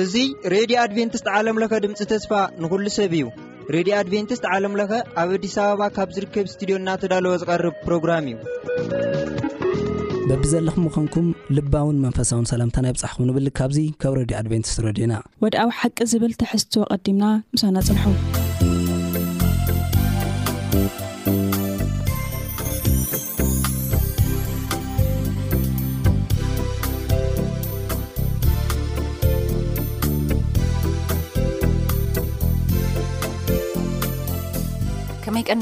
እዚ 0.00 0.22
ሬድዮ 0.52 0.76
ኣድቨንቲስት 0.84 1.26
ዓለምለኸ 1.38 1.72
ድምፂ 1.84 2.02
ተስፋ 2.12 2.32
ንኩሉ 2.62 2.86
ሰብ 2.96 3.12
እዩ 3.18 3.24
ሬድዮ 3.76 3.92
ኣድቨንቲስት 4.00 4.44
ዓለምለኸ 4.54 4.92
ኣብ 5.22 5.30
ኣዲስ 5.36 5.56
ኣበባ 5.66 5.88
ካብ 5.98 6.10
ዝርከብ 6.18 6.46
ስትድዮና 6.54 6.88
ተዳለወ 7.04 7.34
ዝቐርብ 7.44 7.76
ፕሮግራም 7.86 8.28
እዩ 8.32 8.36
በቢ 10.30 10.42
ዘለኹም 10.54 10.84
ምኮንኩም 10.88 11.28
ልባውን 11.56 12.02
መንፈሳውን 12.06 12.50
ሰላምታናይ 12.52 12.94
ብፃሕኹም 12.98 13.28
ንብል 13.30 13.48
ካብዚ 13.60 13.78
ካብ 14.04 14.14
ሬድዮ 14.22 14.36
ኣድቨንቲስ 14.42 14.76
ረድዩና 14.88 15.16
ወድ 15.46 15.56
ኣብ 15.64 15.70
ሓቂ 15.82 15.98
ዝብል 16.14 16.34
ትሕዝትዎ 16.42 16.84
ቐዲምና 16.94 17.24
ምሳና 17.56 17.76
ፅንሑ 17.88 18.37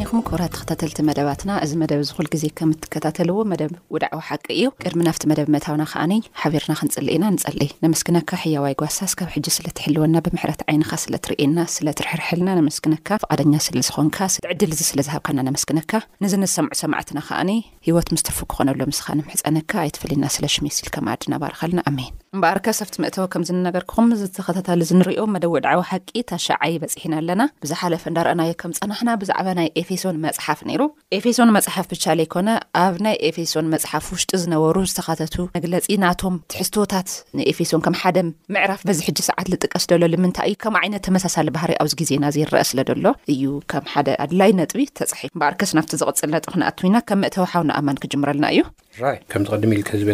እኩም 0.06 0.20
ክብራት 0.27 0.52
ተኸታተልቲ 0.56 0.98
መደባትና 1.09 1.51
እዚ 1.65 1.73
መደብ 1.80 2.01
ዝኹል 2.09 2.27
ግዜ 2.33 2.45
ከም 2.59 2.73
እትከታተልዎ 2.74 3.38
መደብ 3.52 3.73
ውዳዕዊ 3.95 4.20
ሓቂ 4.27 4.45
እዩ 4.56 4.66
ቅድሚ 4.82 5.01
ናብቲ 5.06 5.23
መደብ 5.30 5.48
መታውና 5.55 5.84
ከኣኒ 5.92 6.12
ሓቢርና 6.41 6.73
ክንፅልኢና 6.80 7.24
ንጸሊይ 7.37 7.70
ነመስክነካ 7.84 8.30
ሕያዋይ 8.42 8.74
ጓሳስ 8.80 9.12
ካብ 9.20 9.30
ሕጂ 9.34 9.46
ስለ 9.56 9.66
ትሕልወና 9.79 10.15
ብምሕረት 10.27 10.60
ዓይንኻ 10.73 10.91
ስለ 11.05 11.15
ትርእና 11.24 11.59
ስለትርሕርሕልና 11.77 12.48
ንመስክነካ 12.60 13.09
ፍቓደኛ 13.24 13.55
ስለ 13.66 13.80
ዝኮንካ 13.88 14.19
ዕድል 14.55 14.73
እዚ 14.77 14.82
ስለዝሃብካና 14.91 15.38
ነመስክነካ 15.48 15.92
ንዚንሰምዑ 16.27 16.73
ሰማዕትና 16.82 17.18
ከኣኒ 17.30 17.51
ሂወት 17.88 18.10
ምስ 18.16 18.24
ትርፉ 18.29 18.38
ክኾነሎ 18.54 18.80
ምስኻንምሕፀነካ 18.93 19.73
ኣይትፈልና 19.85 20.24
ስለ 20.37 20.45
ሽሚስኢልከማኣዲ 20.57 21.24
ናባርኻልና 21.35 21.80
ኣሜን 21.93 22.13
እምበኣርከስ 22.37 22.79
ኣብቲ 22.84 22.95
መእተቦ 23.02 23.23
ከምዝንነገርክኹም 23.32 24.09
ዚተከታታሊ 24.20 24.80
ዝንሪዮ 24.88 25.20
መደዊዕ 25.34 25.60
ድዕዊ 25.65 25.80
ሓቂ 25.90 26.10
ታሻዓይ 26.30 26.70
ይበፅሒና 26.74 27.12
ኣለና 27.20 27.42
ብዝሓለፈ 27.62 28.02
እንዳረአናዮ 28.10 28.51
ከም 28.62 28.73
ፀናሕና 28.79 29.10
ብዛዕባ 29.20 29.46
ናይ 29.59 29.68
ኤፌሶን 29.80 30.16
መፅሓፍ 30.24 30.59
ነይሩ 30.70 30.82
ኤፌሶን 31.18 31.51
መፅሓፍ 31.57 31.87
ብቻለይኮነ 31.95 32.48
ኣብ 32.84 32.96
ናይ 33.07 33.16
ኤፌሶን 33.29 33.68
መፅሓፍ 33.74 34.04
ውሽጢ 34.14 34.32
ዝነበሩ 34.42 34.76
ዝተኸተቱ 34.92 35.37
መግለፂ 35.57 35.87
ናቶም 36.04 36.37
ትሕዝቶታት 36.54 37.09
ንኤፌሶን 37.40 37.84
ከም 37.87 37.96
ሓደ 38.02 38.16
ምዕራፍ 38.57 38.82
በዚ 38.90 39.01
ሕጂ 39.09 39.18
ሰዓት 39.30 39.48
ዝጥቀስደሎሉምንታይ 39.54 40.48
እዩ 40.52 40.59
ከም 40.66 40.76
ዓይነት 40.82 41.02
ተመሳሳሊ 41.09 41.48
ባህሪ 41.57 41.73
ኣብዚ 41.84 41.95
ግዜና 42.02 42.24
ዘ 42.37 42.46
ረአ 42.54 42.64
ስለ 42.73 42.79
ደሎ 42.92 43.07
እዩ 43.34 43.45
ከም 43.73 43.87
ሓደ 43.95 44.09
ኣድላይ 44.26 44.52
ነጥቢ 44.60 44.84
ተፃሒፍ 45.01 45.32
በኣርከስ 45.40 45.73
ናብቲ 45.79 45.92
ዝቕፅል 46.04 46.34
ጥኹን 46.46 46.66
ኣትይና 46.70 46.96
ከም 47.09 47.20
መእተዊ 47.24 47.46
ሓውን 47.54 47.73
ኣማን 47.79 48.02
ክጅምረልና 48.04 48.46
እዩዝበ 48.54 50.12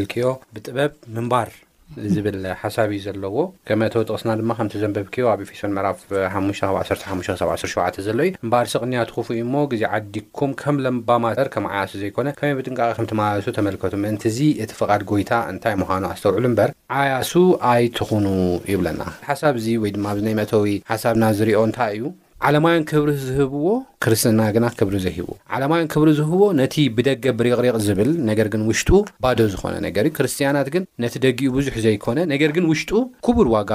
እዝብል 2.09 2.37
ሓሳብ 2.61 2.91
እዩ 2.93 2.99
ዘለዎ 3.07 3.37
ከ 3.69 3.77
መእተዊ 3.81 4.03
ጥቕስና 4.09 4.31
ድማ 4.41 4.51
ከምቲ 4.59 4.75
ዘንበብኪዮ 4.83 5.25
ኣብ 5.33 5.41
ኤፌስ 5.45 5.61
ምዕራፍ 5.77 5.99
ሓሙሽ 6.35 6.61
ብ1ሓሳ17ተ 6.77 7.97
ዘሎ 8.07 8.19
ዩ 8.29 8.31
እምባል 8.45 8.67
ስቕኒያ 8.73 9.01
ትኹፉ 9.11 9.27
እዩ 9.37 9.43
እሞ 9.47 9.55
ግዜ 9.73 9.83
ዓዲኩም 9.99 10.53
ከም 10.63 10.77
ለምባማተር 10.85 11.49
ከም 11.57 11.65
ዓያሱ 11.73 11.93
ዘይኮነ 12.03 12.29
ከመይ 12.39 12.57
ብጥንቃቐ 12.61 12.89
ከምትመለሱ 12.99 13.47
ተመልከቱ 13.59 13.95
መንቲ 14.05 14.25
ዚ 14.39 14.49
እቲ 14.65 14.71
ፍቓድ 14.81 15.03
ጎይታ 15.13 15.33
እንታይ 15.53 15.77
ምዃኑ 15.83 16.05
ኣስተውዕሉ 16.15 16.45
እምበር 16.53 16.73
ዓያሱ 17.03 17.33
ኣይትኹኑ 17.73 18.27
ይብለና 18.73 19.03
ሓሳብ 19.29 19.55
እዙ 19.63 19.67
ወይ 19.85 19.93
ድማ 19.99 20.07
ኣብዚ 20.13 20.23
ናይ 20.29 20.37
መእተዊ 20.43 20.75
ሓሳብና 20.93 21.25
ዝሪዮ 21.41 21.59
እንታይ 21.71 21.93
እዩ 21.99 22.05
ዓለማያን 22.49 22.85
ክብሪ 22.91 23.11
ዝህብዎ 23.25 23.67
ክርስትና 24.05 24.41
ግና 24.55 24.65
ክብሪ 24.79 24.95
ዘሂብዎ 25.05 25.35
ዓለማያን 25.57 25.89
ክብሪ 25.93 26.09
ዝህብዎ 26.21 26.43
ነቲ 26.61 26.75
ብደገ 26.97 27.25
ብሪቕሪቕ 27.39 27.75
ዝብል 27.87 28.11
ነገር 28.31 28.49
ግን 28.53 28.63
ውሽጡ 28.69 28.89
ባዶ 29.25 29.39
ዝኾነ 29.53 29.75
ነገር 29.87 30.05
እዩ 30.09 30.15
ክርስቲያናት 30.19 30.69
ግን 30.77 30.85
ነቲ 31.05 31.15
ደጊኡ 31.25 31.51
ብዙሕ 31.59 31.77
ዘይኮነ 31.87 32.19
ነገር 32.33 32.53
ግን 32.57 32.65
ውሽጡ 32.73 32.91
ክቡር 33.27 33.49
ዋጋ 33.57 33.71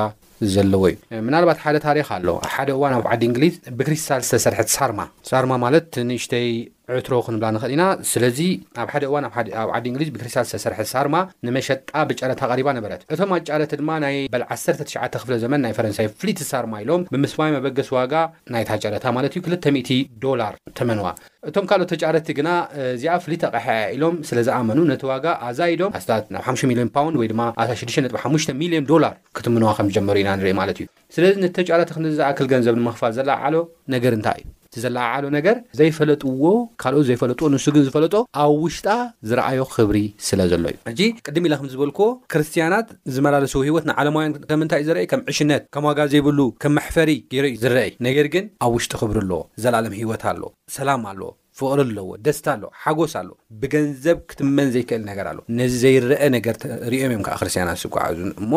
ዘለዎ 0.56 0.84
እዩ 0.94 1.22
ምናልባት 1.28 1.62
ሓደ 1.66 1.78
ታሪክ 1.88 2.08
ኣለ 2.18 2.28
ሓደ 2.56 2.70
እዋን 2.78 2.96
ኣብ 3.00 3.06
ዓዲ 3.14 3.24
እንግሊዝ 3.32 3.56
ብክሪስታል 3.80 4.24
ዝተሰርሐት 4.30 4.72
ሳርማ 4.78 5.00
ሳርማ 5.32 5.54
ማለት 5.66 5.90
ንእሽተይ 6.10 6.50
ዕትሮ 6.96 7.14
ክንብላ 7.26 7.46
ንክእል 7.54 7.72
ኢና 7.76 7.84
ስለዚ 8.10 8.38
ኣብ 8.82 8.90
ሓደ 8.94 9.04
እዋን 9.08 9.26
ኣብ 9.30 9.40
ዓዲ 9.78 9.86
እንግሊዝ 9.92 10.10
ብክርስቲያን 10.16 10.46
ዝተሰርሐ 10.50 10.78
ዝሳርማ 10.86 11.16
ንመሸጣ 11.46 11.90
ብጨረታ 12.10 12.42
ቀሪባ 12.52 12.70
ነበረት 12.78 13.02
እቶም 13.14 13.32
ኣጫረቲ 13.38 13.72
ድማ 13.82 13.90
ናይ 14.04 14.16
በል 14.34 14.44
19 14.56 14.96
ክፍለ 15.22 15.34
ዘመን 15.44 15.62
ናይ 15.66 15.74
ፈረንሳይ 15.78 16.08
ፍሊቲ 16.22 16.40
ሳርማ 16.52 16.74
ኢሎም 16.84 17.02
ብምስማይ 17.14 17.52
መበገስ 17.58 17.90
ዋጋ 17.98 18.14
ናይታ 18.56 18.70
ጨረታ 18.86 19.06
ማለት 19.18 19.34
እዩ 19.38 19.42
2000 19.50 20.00
ዶላር 20.26 20.54
ተመንዋ 20.80 21.06
እቶም 21.50 21.66
ካልኦት 21.72 21.92
ተጫረቲ 21.94 22.28
ግና 22.40 22.50
እዚኣ 22.96 23.16
ፍሊት 23.26 23.44
ኣቕሐያ 23.50 23.82
ኢሎም 23.96 24.16
ስለዝኣመኑ 24.30 24.80
ነቲ 24.92 25.04
ዋጋ 25.14 25.26
ኣዛይዶም 25.50 25.94
ኣስትናብ 26.00 26.42
5 26.58 26.68
ሚሊዮን 26.72 26.92
ፓውንድ 26.98 27.18
ወይድማ 27.24 27.42
ኣ65 27.66 28.54
ሚሊዮን 28.62 28.88
ዶላር 28.94 29.16
ክትምንዋ 29.40 29.74
ከምዝጀመሩ 29.80 30.16
ኢና 30.24 30.32
ንርኢ 30.42 30.54
ማለት 30.62 30.80
እዩ 30.84 30.88
ስለዚ 31.18 31.36
ነቲ 31.46 31.52
ተጫረቲ 31.60 31.92
ክንዘኣክል 31.98 32.50
ገንዘብ 32.56 32.78
ንምክፋል 32.84 33.14
ዘላ 33.20 33.30
ዓሎ 33.48 33.56
ነገር 33.96 34.14
እንታይ 34.20 34.40
እዩ 34.46 34.56
ዘለዓሎ 34.84 35.26
ነገር 35.38 35.58
ዘይፈለጥዎ 35.80 36.44
ካልኦ 36.82 37.02
ዘይፈለጥዎ 37.10 37.46
ንሱ 37.54 37.66
ግን 37.76 37.84
ዝፈለጦ 37.88 38.16
ኣብ 38.44 38.52
ውሽጣ 38.64 38.88
ዝረኣዮ 39.30 39.62
ክብሪ 39.76 39.98
ስለ 40.28 40.40
ዘሎ 40.52 40.64
እዩ 40.72 40.82
ሕጂ 40.92 41.00
ቅድም 41.28 41.46
ኢላ 41.48 41.54
ከምቲ 41.60 41.72
ዝበልኩዎ 41.76 42.10
ክርስትያናት 42.34 42.88
ዝመላለሰው 43.16 43.62
ሂይወት 43.68 43.86
ንዓለማውያን 43.92 44.36
ከምንታይእ 44.52 44.86
ዘረአይ 44.90 45.08
ከም 45.14 45.22
ዕሽነት 45.34 45.64
ከም 45.76 45.86
ዋጋ 45.90 46.00
ዘይብሉ 46.14 46.40
ከም 46.66 46.74
ማሕፈሪ 46.78 47.12
ገይሮ 47.34 47.46
እዩ 47.52 47.58
ዝረአይ 47.66 47.92
ነገር 48.10 48.30
ግን 48.36 48.46
ኣብ 48.66 48.72
ውሽጢ 48.78 48.94
ክብሪ 49.04 49.18
ኣለዎ 49.26 49.42
ዘለዓለም 49.66 49.96
ሂይወት 50.02 50.24
ኣሎ 50.34 50.42
ሰላም 50.78 51.04
ኣለዎ 51.12 51.30
ፍቕሪ 51.60 51.80
ኣለዎ 51.88 52.08
ደስታ 52.26 52.48
ኣለዎ 52.56 52.70
ሓጎስ 52.86 53.14
ኣለዎ 53.22 53.36
ብገንዘብ 53.62 54.18
ክትመን 54.30 54.68
ዘይክእል 54.76 55.04
ነገር 55.12 55.26
ኣለ 55.34 55.40
ነዚ 55.60 55.74
ዘይረአ 55.84 56.26
ነገር 56.38 56.56
ሪዮም 56.94 57.12
እዮም 57.14 57.24
ከዓ 57.28 57.36
ክርስትያናት 57.42 57.80
ዝጓዓዙን 57.84 58.32
እሞ 58.42 58.52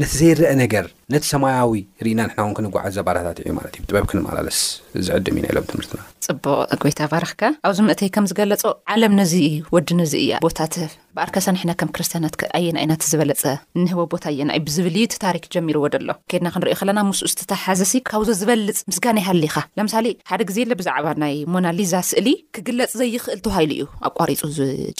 ነቲ 0.00 0.10
ዘይረአ 0.20 0.50
ነገር 0.62 0.86
ነቲ 1.12 1.22
ሰማያዊ 1.32 1.70
ርኢና 2.04 2.20
ንሕናውን 2.28 2.54
ክንጓዓዘ 2.58 2.96
ባራታት 3.08 3.38
ዩ 3.48 3.52
ማለት 3.58 3.74
እዩ 3.78 3.84
ጥበብ 3.90 4.04
ክንመላለስ 4.10 4.58
ዝዕድም 5.06 5.38
ዩና 5.38 5.46
ኢሎም 5.52 5.66
ትምህርትና 5.70 6.00
ፅቡቅ 6.26 6.68
ጎይት 6.82 7.00
ኣባረኽካ 7.06 7.42
ኣብዚ 7.68 7.78
ምእተይ 7.88 8.10
ከም 8.16 8.28
ዝገለጾ 8.32 8.62
ዓለም 8.94 9.14
ነዚ 9.22 9.34
ወዲ 9.76 9.88
ነዙ 10.02 10.12
እያ 10.24 10.32
ቦታ 10.46 10.58
ትህፍ 10.74 10.92
ብኣርከ 11.16 11.38
ሰኒሕና 11.44 11.72
ከም 11.80 11.90
ክርስትያናት 11.96 12.34
ኣየና 12.56 12.78
አኢናት 12.80 13.02
ዝበለፀ 13.10 13.42
ንህቦ 13.82 14.00
ቦታ 14.12 14.24
እየና 14.32 14.50
ዩ 14.58 14.60
ብዝብልቲ 14.66 15.12
ታሪክ 15.24 15.44
ጀሚርዎ 15.54 15.84
ደሎ 15.94 16.08
ከይድና 16.30 16.48
ክንሪዮ 16.54 16.74
ከለና 16.80 17.00
ምስኡ 17.10 17.28
ዝተተሓዘሲ 17.32 17.92
ካብዞ 18.10 18.28
ዝበልፅ 18.40 18.78
ምስጋና 18.90 19.16
ይሃሊኻ 19.22 19.54
ለምሳሌ 19.78 20.06
ሓደ 20.30 20.40
ግዜ 20.50 20.58
ብዛዕባ 20.80 21.06
ናይ 21.22 21.34
ሞናሊዛ 21.54 21.94
ስእሊ 22.10 22.28
ክግለፅ 22.56 22.92
ዘይኽእል 23.00 23.40
ተባሃሂሉ 23.46 23.72
እዩ 23.76 23.86
ኣቋሪፁ 24.10 24.42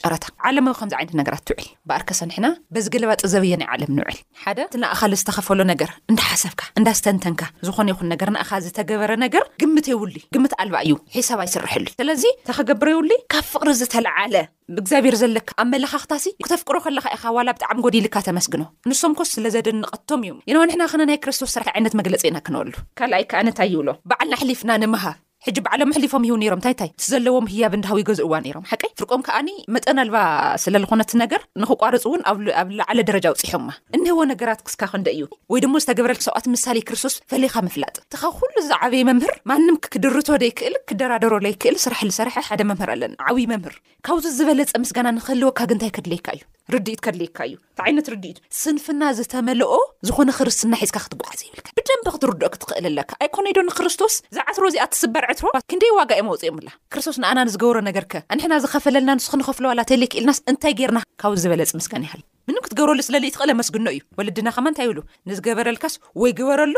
ጨረታ 0.00 0.24
ዓለምዊ 0.50 0.74
ከምዚ 0.80 0.94
ዓይነት 1.00 1.14
ነገራት 1.20 1.44
ትውዕል 1.50 1.68
ብኣርከ 1.90 2.10
ሰኒሕና 2.20 2.46
በዚገለባጥ 2.76 3.20
ዘበየናይ 3.34 3.68
ዓለም 3.76 3.92
ንውዕል 3.98 4.18
ሓደ 4.46 4.58
ንኣኻ 4.84 5.02
ዝተኸፈሎ 5.22 5.60
ነገር 5.72 5.92
እንዳሓሰብካ 6.14 6.62
እንዳስተንተንካ 6.82 7.42
ዝኾነ 7.68 7.88
ይኹን 7.94 8.10
ነገር 8.14 8.28
ንኣኻ 8.36 8.50
ዝተገበረ 8.68 9.12
ነገር 9.26 9.44
ግምት 9.62 9.86
የውሉ 9.94 10.16
ግምት 10.36 10.52
ኣልባ 10.62 10.76
እዩ 10.86 10.94
ሒሳባ 11.18 11.40
ይስርሐሉ 11.50 11.86
ስለዚ 12.00 12.24
እተኸገብሮ 12.42 12.90
የውሉ 12.96 13.12
ካብ 13.34 13.46
ፍቅሪ 13.54 13.70
ዝተለዓለ 13.82 14.36
ብእግዚኣብሔር 14.74 15.14
ዘለካ 15.20 15.48
ኣብ 15.62 15.72
ለካ 15.82 15.94
ሲ 16.22 16.30
ክተፍቅሮ 16.44 16.76
ከለካ 16.84 17.06
ኢኻ 17.16 17.24
ዋላ 17.36 17.48
ብጣዕሚ 17.56 17.78
ጎዲልካ 17.86 18.16
ተመስግኖ 18.28 18.62
ንስም 18.88 19.12
ኮስ 19.18 19.30
ስለዘደንቐቶም 19.36 20.20
እዩ 20.26 20.32
ኢና 20.50 20.58
ንሕና 20.68 20.82
ኸነ 20.92 21.02
ናይ 21.10 21.18
ክርስቶስ 21.24 21.50
ስራሒ 21.56 21.68
ዓይነት 21.76 21.94
መግለፂ 22.00 22.22
ኢና 22.30 22.38
ክንበሉ 22.46 22.74
ካልኣይ 22.98 23.24
ከኣነታይብሎ 23.30 23.88
በዓልና 24.10 24.34
ሕሊፍና 24.42 24.70
ንምሃብ 24.82 25.16
ሕጂ 25.48 25.58
ብዓለም 25.66 25.90
ኣሕሊፎም 25.92 26.24
ሂው 26.28 26.36
ሮም 26.52 26.58
እንታይንታይ 26.58 26.88
እቲዘለዎም 26.92 27.48
ህያብ 27.50 27.72
እንዳሃዊ 27.76 28.00
ገዚ 28.08 28.20
እዋ 28.26 28.32
ሮም 28.54 28.64
ሓቀይ 28.70 28.90
ፍርቆም 29.00 29.20
ከኣኒ 29.26 29.48
መጠን 29.74 29.98
ኣልባ 30.02 30.16
ስለዝኾነት 30.62 31.10
ነገር 31.22 31.40
ንክቋርፅ 31.64 32.04
እውን 32.08 32.22
ኣብ 32.30 32.38
ላዓለ 32.78 32.98
ደረጃ 33.10 33.26
ውፅሖማ 33.34 33.68
እንህዎ 33.98 34.22
ነገራት 34.32 34.62
ክስካ 34.68 34.82
ክንደ 34.94 35.08
እዩ 35.16 35.26
ወይ 35.54 35.60
ድሞ 35.64 35.74
ዝተገብረል 35.84 36.20
ሰብኣት 36.26 36.48
ምሳሌ 36.54 36.78
ክርስቶስ 36.88 37.16
ፈለይካ 37.32 37.54
ፍላጥ 37.76 37.94
ቲኻ 38.14 38.22
ኩሉ 38.40 38.56
ዛ 38.70 38.80
ዓበይ 38.86 39.04
መምህር 39.10 39.36
ማንም 39.52 39.78
ክድርቶ 39.94 40.28
ዘይክእል 40.44 40.76
ክደራደሮ 40.90 41.32
ዘይክእል 41.46 41.78
ስራሕ 41.84 42.00
ዝሰርሐ 42.10 42.36
ሓደ 42.48 42.60
መምህር 42.70 42.92
ኣለና 42.96 43.14
ዓብይ 43.28 43.46
መምህር 43.52 43.76
ካብዚ 44.08 44.26
ዝበለፀ 44.40 44.74
ምስጋና 44.84 45.08
ንክህልወ 45.18 45.52
ካግንታይ 45.60 45.92
ከድለይካ 45.98 46.28
እዩ 46.38 46.42
ዲኢድካ 46.88 47.08
እዩ 47.48 47.54
እይነት 47.88 48.06
ርዲ 48.12 48.26
ስንፍና 48.60 49.02
ዝተመልኦ 49.16 49.72
ዝኾነ 50.06 50.30
ክርስትና 50.38 50.72
ሒዝካ 50.82 50.98
ክትጓዓዘ 51.04 51.40
ይብልካ 51.46 51.68
ብደንብ 51.78 52.06
ክትርድኦ 52.14 52.48
ክትኽእል 52.54 52.86
ኣለካ 52.90 53.10
ኣይኮነዶ 53.24 53.58
ንክርስቶስ 53.68 54.14
ዝዓስሮ 54.36 54.64
እዚኣ 54.70 54.84
ትስበርዕ 54.92 55.30
ክንደይ 55.70 55.92
ዋጋ 55.98 56.10
እዮ 56.18 56.22
መውፂኡ 56.28 56.50
ምላ 56.56 56.68
ክርስቶስ 56.92 57.16
ንኣና 57.22 57.38
ንዝገብሮ 57.48 57.76
ነገርከ 57.88 58.14
ንሕና 58.38 58.54
ዝኸፈለልና 58.64 59.10
ንስ 59.18 59.26
ክንኸፍለዋላ 59.32 59.80
ተለ 59.90 60.02
ክኢልናስ 60.12 60.38
እንታይ 60.50 60.72
ጌርና 60.80 60.98
ካብ 61.22 61.32
ዝበለፂ 61.44 61.70
ምስጋን 61.80 62.04
ይሃል 62.06 62.20
ምን 62.48 62.60
ክትገብረሉ 62.64 63.00
ስለለይ 63.08 63.30
ትኽእል 63.34 63.52
ኣመስግኖ 63.56 63.86
እዩ 63.94 64.00
ወለድና 64.18 64.48
ከማ 64.56 64.66
እንታይ 64.72 64.86
ይብሉ 64.88 64.98
ንዝገበረልካስ 65.30 65.94
ወይ 66.22 66.32
ግበረሉ 66.40 66.74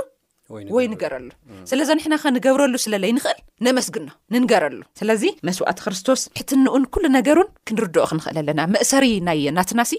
ወይ 0.74 0.84
ንገረሉ 0.90 1.26
ስለዚ 1.70 1.88
ንሕና 1.98 2.14
ከንገብረሉ 2.22 2.74
ስለለይ 2.84 3.10
ንኽእል 3.16 3.38
ንመስግኖ 3.66 4.08
ንንገረሉ 4.34 4.78
ስለዚ 5.00 5.24
መስዋዕት 5.48 5.78
ክርስቶስ 5.84 6.20
ሕትንኡን 6.38 6.84
ኩሉ 6.94 7.04
ነገርን 7.18 7.48
ክንርድኦ 7.70 8.04
ክንኽእል 8.12 8.38
ኣለና 8.42 8.60
መእሰሪ 8.74 9.06
ናይ 9.28 9.42
ናትናሲ 9.58 9.92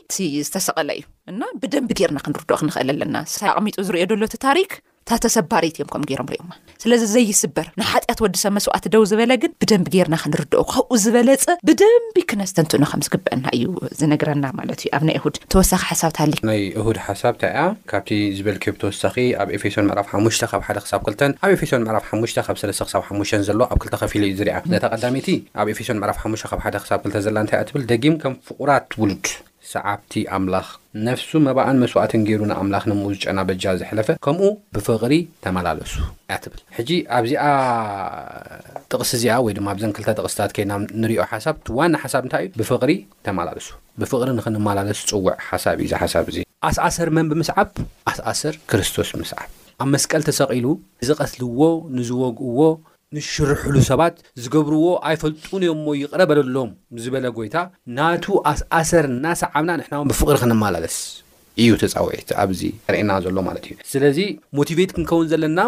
ዝተሰቐለ 0.48 0.90
እዩ 1.00 1.06
እና 1.34 1.42
ብደንብ 1.64 1.92
ጌርና 2.00 2.20
ክንርድኦ 2.28 2.58
ክንኽእል 2.62 2.92
ኣለና 2.96 3.16
ኣቕሚጡ 3.54 3.78
ዝርዮ 3.90 4.02
ደሎ 4.14 4.24
እቲ 4.30 4.38
ታሪክ 4.48 4.72
ታተሰባሬት 5.12 5.76
እዮም 5.78 5.90
ከም 5.94 6.04
ገይሮም 6.10 6.28
ሪኦማ 6.34 6.52
ስለዚ 6.82 7.04
ዘይስበር 7.14 7.68
ናሓጢኣት 7.80 8.20
ወዲሰብ 8.26 8.52
መስዋዕቲ 8.58 8.86
ደው 8.94 9.04
ዝበለ 9.12 9.32
ግን 9.44 9.52
ብደንቢ 9.62 9.88
ጌርና 9.96 10.16
ክንርድኦ 10.24 10.62
ካብኡ 10.72 10.94
ዝበለፀ 11.06 11.46
ብደንቢ 11.68 12.18
ክነስተንትእኖ 12.32 12.84
ከም 12.92 13.02
ዝግብአና 13.08 13.44
እዩ 13.58 13.66
ዝነግረና 14.00 14.46
ማለት 14.60 14.80
እዩ 14.84 14.90
ኣብ 14.98 15.04
ናይ 15.10 15.16
እሁድ 15.22 15.36
ተወሳኺ 15.54 15.82
ሓሳብ 15.90 16.14
ታሊ 16.20 16.34
ናይ 16.50 16.62
እሁድ 16.82 17.00
ሓሳብእንታይ 17.08 17.54
ያ 17.62 17.66
ካብቲ 17.94 18.12
ዝበልክብ 18.38 18.78
ተወሳኺ 18.84 19.16
ኣብ 19.44 19.50
ኤፌሶን 19.60 19.88
ምዕራፍ 19.90 20.08
ሓሙሽተ 20.14 20.44
ካብ 20.54 20.64
ሓደ 20.70 20.78
ክሳብ 20.86 21.02
2ልተን 21.12 21.34
ኣብ 21.46 21.50
ኤፌሶን 21.58 21.84
ምዕራፍ 21.88 22.06
ሓሙሽተ 22.12 22.40
ካብ 22.48 22.58
3ለስተ 22.64 22.84
ክሳብ 22.90 23.04
ሓሙሽ 23.10 23.32
ዘሎ 23.50 23.60
ኣብ 23.74 23.78
2ልተ 23.84 23.96
ከፊሉ 24.04 24.24
እዩ 24.32 24.36
ዝርያ 24.40 24.56
ዘተቐዳሚይቲ 24.74 25.30
ኣብ 25.62 25.68
ኤፌሶን 25.76 26.00
ምዕራፍ 26.04 26.20
ሓሙሽ 26.24 26.44
ካብ 26.54 26.60
ሓደ 26.68 26.76
ክሳብ 26.86 27.00
2ልተ 27.12 27.16
ዘላ 27.28 27.38
እንታይእያ 27.46 27.66
ትብል 27.72 27.86
ደጊም 27.94 28.18
ከም 28.24 28.36
ፍቁራት 28.50 28.86
ትብሉድ 28.94 29.26
ሰዓብቲ 29.72 30.14
ኣምላኽ 30.36 30.68
ነፍሱ 31.06 31.30
መባኣን 31.48 31.78
መስዋዕትን 31.84 32.22
ገይሩን 32.28 32.52
ኣምላኽ 32.58 32.84
ንምኡዝጨና 32.92 33.40
በጃ 33.50 33.64
ዘሕለፈ 33.82 34.10
ከምኡ 34.26 34.44
ብፍቕሪ 34.76 35.14
ተመላለሱ 35.44 35.94
ያ 36.32 36.36
ትብል 36.44 36.62
ሕጂ 36.78 36.90
ኣብዚኣ 37.18 37.46
ጥቕሲ 38.92 39.12
እዚኣ 39.20 39.34
ወይ 39.46 39.54
ድማ 39.58 39.68
ኣብዘን 39.74 39.94
ክልተ 39.98 40.10
ጥቕስታት 40.20 40.52
ኮይና 40.58 40.72
ንሪዮ 41.02 41.20
ሓሳብ 41.32 41.56
እትዋኒ 41.62 41.94
ሓሳብ 42.04 42.24
እንታይ 42.28 42.46
እዩ 42.48 42.56
ብፍቕሪ 42.62 42.92
ተመላለሱ 43.28 43.68
ብፍቕሪ 44.02 44.28
ንኽንመላለሱ 44.40 45.00
ጽውዕ 45.12 45.36
ሓሳብ 45.50 45.78
እዩ 45.82 45.86
እዚ 45.90 45.96
ሓሳብ 46.04 46.26
እዙ 46.34 46.38
ኣስዓሰር 46.70 47.10
መን 47.18 47.28
ብምስዓብ 47.34 47.70
ኣስዓሰር 48.12 48.56
ክርስቶስ 48.72 49.12
ብምስዓብ 49.16 49.50
ኣብ 49.84 49.88
መስቀል 49.96 50.22
ተሰቒሉ 50.30 50.66
ዝቐትልዎ 51.10 51.60
ንዝወግእዎ 51.98 52.62
ንሽርሕሉ 53.18 53.76
ሰባት 53.90 54.16
ዝገብርዎ 54.44 54.86
ኣይፈልጡን 55.10 55.62
እዮምሞ 55.66 55.88
ይቕረበለሎም 56.02 56.70
ዝበለ 57.04 57.26
ጎይታ 57.38 57.58
ናቱ 57.98 58.26
ኣስኣሰር 58.52 59.06
እናሰዓብና 59.12 59.72
ንሕና 59.80 59.96
ብፍቕሪ 60.10 60.36
ክነመላለስ 60.42 60.98
እዩ 61.64 61.70
ተፃውዒቲ 61.84 62.30
ኣብዚ 62.44 62.62
ርእየና 62.94 63.12
ዘሎ 63.28 63.38
ማለት 63.48 63.64
እዩ 63.70 63.76
ስለዚ 63.94 64.20
ሞቲቬት 64.60 64.92
ክንከውን 64.98 65.30
ዘለና 65.32 65.60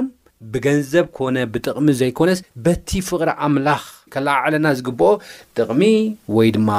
ብገንዘብ 0.54 1.06
ኮነ 1.18 1.36
ብጥቕሚ 1.56 1.88
ዘይኮነስ 2.02 2.40
በቲ 2.68 2.90
ፍቕሪ 3.10 3.30
ኣምላኽ 3.48 3.84
ከላዓ 4.14 4.36
ዓለና 4.48 4.68
ዝግብኦ 4.78 5.10
ጥቕሚ 5.58 5.82
ወይ 6.36 6.50
ድማ 6.56 6.70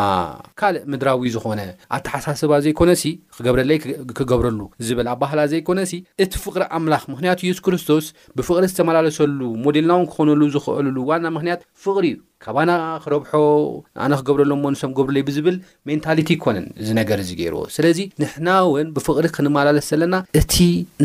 ካልእ 0.61 0.83
ምድራዊ 0.93 1.29
ዝኾነ 1.35 1.61
ኣተሓሳስባ 1.97 2.53
ዘይኮነ 2.65 2.91
ሲ 3.03 3.05
ክገብረለይ 3.37 3.79
ክገብረሉ 4.19 4.61
ዝብል 4.87 5.09
ኣብ 5.13 5.19
ባህላ 5.23 5.41
ዘይኮነ 5.53 5.81
ሲ 5.91 6.01
እቲ 6.25 6.33
ፍቕሪ 6.45 6.63
ኣምላኽ 6.79 7.03
ምክንያቱ 7.13 7.41
የሱ 7.49 7.61
ክርስቶስ 7.69 8.07
ብፍቕሪ 8.39 8.65
ዝተመላለሰሉ 8.73 9.41
ሞዴልና 9.65 9.93
ውን 10.01 10.07
ክኾነሉ 10.13 10.43
ዝኽእልሉ 10.57 10.97
ዋና 11.11 11.25
ምክንያት 11.39 11.61
ፍቕሪ 11.87 12.05
እዩ 12.13 12.21
ካባና 12.45 12.71
ክረብሖ 13.03 13.31
ንኣነ 13.99 14.13
ክገብረሎ 14.21 14.53
ሞ 14.63 14.73
ንሰም 14.75 14.95
ገብሩለይ 15.01 15.25
ብዝብል 15.29 15.57
ሜንታሊቲ 15.89 16.31
ኮነን 16.45 16.67
እዚ 16.83 16.89
ነገር 17.01 17.19
ዚ 17.29 17.31
ገይርዎ 17.41 17.63
ስለዚ 17.77 17.99
ንሕና 18.23 18.49
ውን 18.73 18.89
ብፍቕሪ 18.97 19.27
ክንመላለስ 19.37 19.89
ዘለና 19.93 20.15
እቲ 20.41 20.55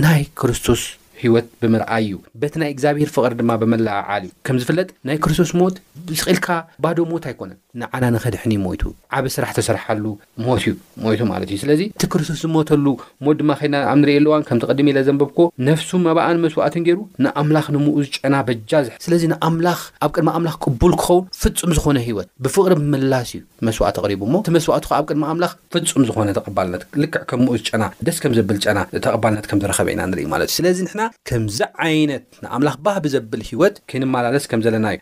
ናይ 0.06 0.24
ክርስቶስ 0.42 0.84
ሂወት 1.22 1.46
ብምርኣይ 1.62 2.04
እዩ 2.08 2.18
በቲ 2.42 2.54
ናይ 2.62 2.70
እግዚኣብሔር 2.74 3.10
ፍቅሪ 3.16 3.34
ድማ 3.42 3.52
ብመላዓል 3.62 4.24
ዩ 4.28 4.30
ከም 4.48 4.58
ዝፍለጥ 4.62 4.88
ናይ 5.08 5.18
ክርስቶስ 5.24 5.52
ሞት 5.60 5.76
ስቅልካ 6.22 6.48
ባዶ 6.84 6.98
ሞት 7.12 7.24
ኣይኮነን 7.30 7.58
ንዓና 7.82 8.04
ንኸድሕኒ 8.16 8.54
ሞይቱ 8.66 8.84
ዓብ 9.18 9.26
ስራሕ 9.36 9.52
ተሰርሓሉ 9.58 10.04
ሞት 10.46 10.60
እዩ 10.66 10.74
ሞይቱ 11.06 11.22
ማለት 11.32 11.50
እዩ 11.54 11.58
ስለዚ 11.64 11.82
እቲ 11.94 12.04
ክርስቶስ 12.16 12.38
ዝሞተሉ 12.46 12.86
ሞት 13.28 13.38
ድማ 13.42 13.52
ኸይና 13.62 13.76
ኣብ 13.92 13.98
ንሪኢ 14.02 14.18
ኣልዋን 14.22 14.46
ከምቲ 14.50 14.64
ቐድሚ 14.72 14.88
ኢለ 14.94 15.00
ዘንበብኮ 15.08 15.38
ነፍሱ 15.70 15.90
መባኣን 16.06 16.42
መስዋእት 16.46 16.78
ገይሩ 16.90 17.00
ንኣምላኽ 17.28 17.66
ንምኡዝ 17.78 18.08
ጨና 18.18 18.36
በጃዝ 18.50 18.88
ስለዚ 19.08 19.24
ንኣምላ 19.34 19.68
ኣብ 20.06 20.12
ቅድሚ 20.18 20.30
ኣምላኽ 20.40 20.58
ቅቡል 20.66 20.96
ክኸውን 21.02 21.26
ፍጹም 21.42 21.74
ዝኾነ 21.80 21.98
ሂወት 22.10 22.30
ብፍቕሪ 22.46 22.74
ብምላስ 22.82 23.32
እዩ 23.38 23.42
መስዋዕት 23.70 23.98
ኣቕሪቡ 24.04 24.24
ሞ 24.36 24.44
እቲ 24.46 24.50
መስዋእቱ 24.60 24.86
ከ 24.92 25.00
ኣብ 25.00 25.06
ቅድማ 25.12 25.26
ኣምላኽ 25.34 25.54
ፍጹም 25.76 26.06
ዝኾነ 26.10 26.30
ተቐባልነት 26.40 26.84
ልክዕ 27.04 27.22
ከም 27.32 27.42
ምኡዝ 27.48 27.64
ጨና 27.72 27.84
ደስ 28.10 28.18
ከም 28.26 28.34
ዘብል 28.40 28.60
ጨና 28.68 28.78
ተቐባልነት 29.06 29.48
ከም 29.52 29.62
ዝረኸበ 29.66 29.88
ኢና 29.96 30.04
ንርኢ 30.12 30.26
ማለት 30.36 30.50
እዩ 30.72 30.84
ከምዚ 31.30 31.60
ዓይነት 31.86 32.24
ንኣምላኽ 32.44 32.76
ባህ 32.86 32.98
ብዘብል 33.06 33.42
ሂወት 33.50 33.76
ክንመላለስ 33.90 34.46
ከም 34.52 34.62
ዘለና 34.66 34.88
እዩ 34.96 35.00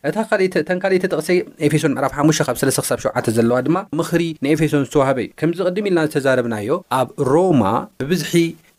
እታ 0.50 0.56
ተንካልተ 0.70 1.04
ጠቕሰ 1.14 1.30
ኤፌሶን 1.68 1.94
ምዕራፍ 1.98 2.14
ሓ 2.20 2.24
ካብ 2.48 2.58
3 2.64 2.84
ክሳ 2.86 2.96
7 3.12 3.32
ዘለዋ 3.38 3.58
ድማ 3.68 3.78
ምኽሪ 4.00 4.24
ንኤፌሶን 4.46 4.86
ዝተዋህበ 4.88 5.18
እዩ 5.26 5.30
ከምዚ 5.42 5.60
ቅድም 5.70 5.88
ኢልና 5.90 6.02
ዝተዛረብናዮ 6.08 6.72
ኣብ 7.00 7.10
ሮማ 7.32 7.64
ብብዝሒ 8.02 8.34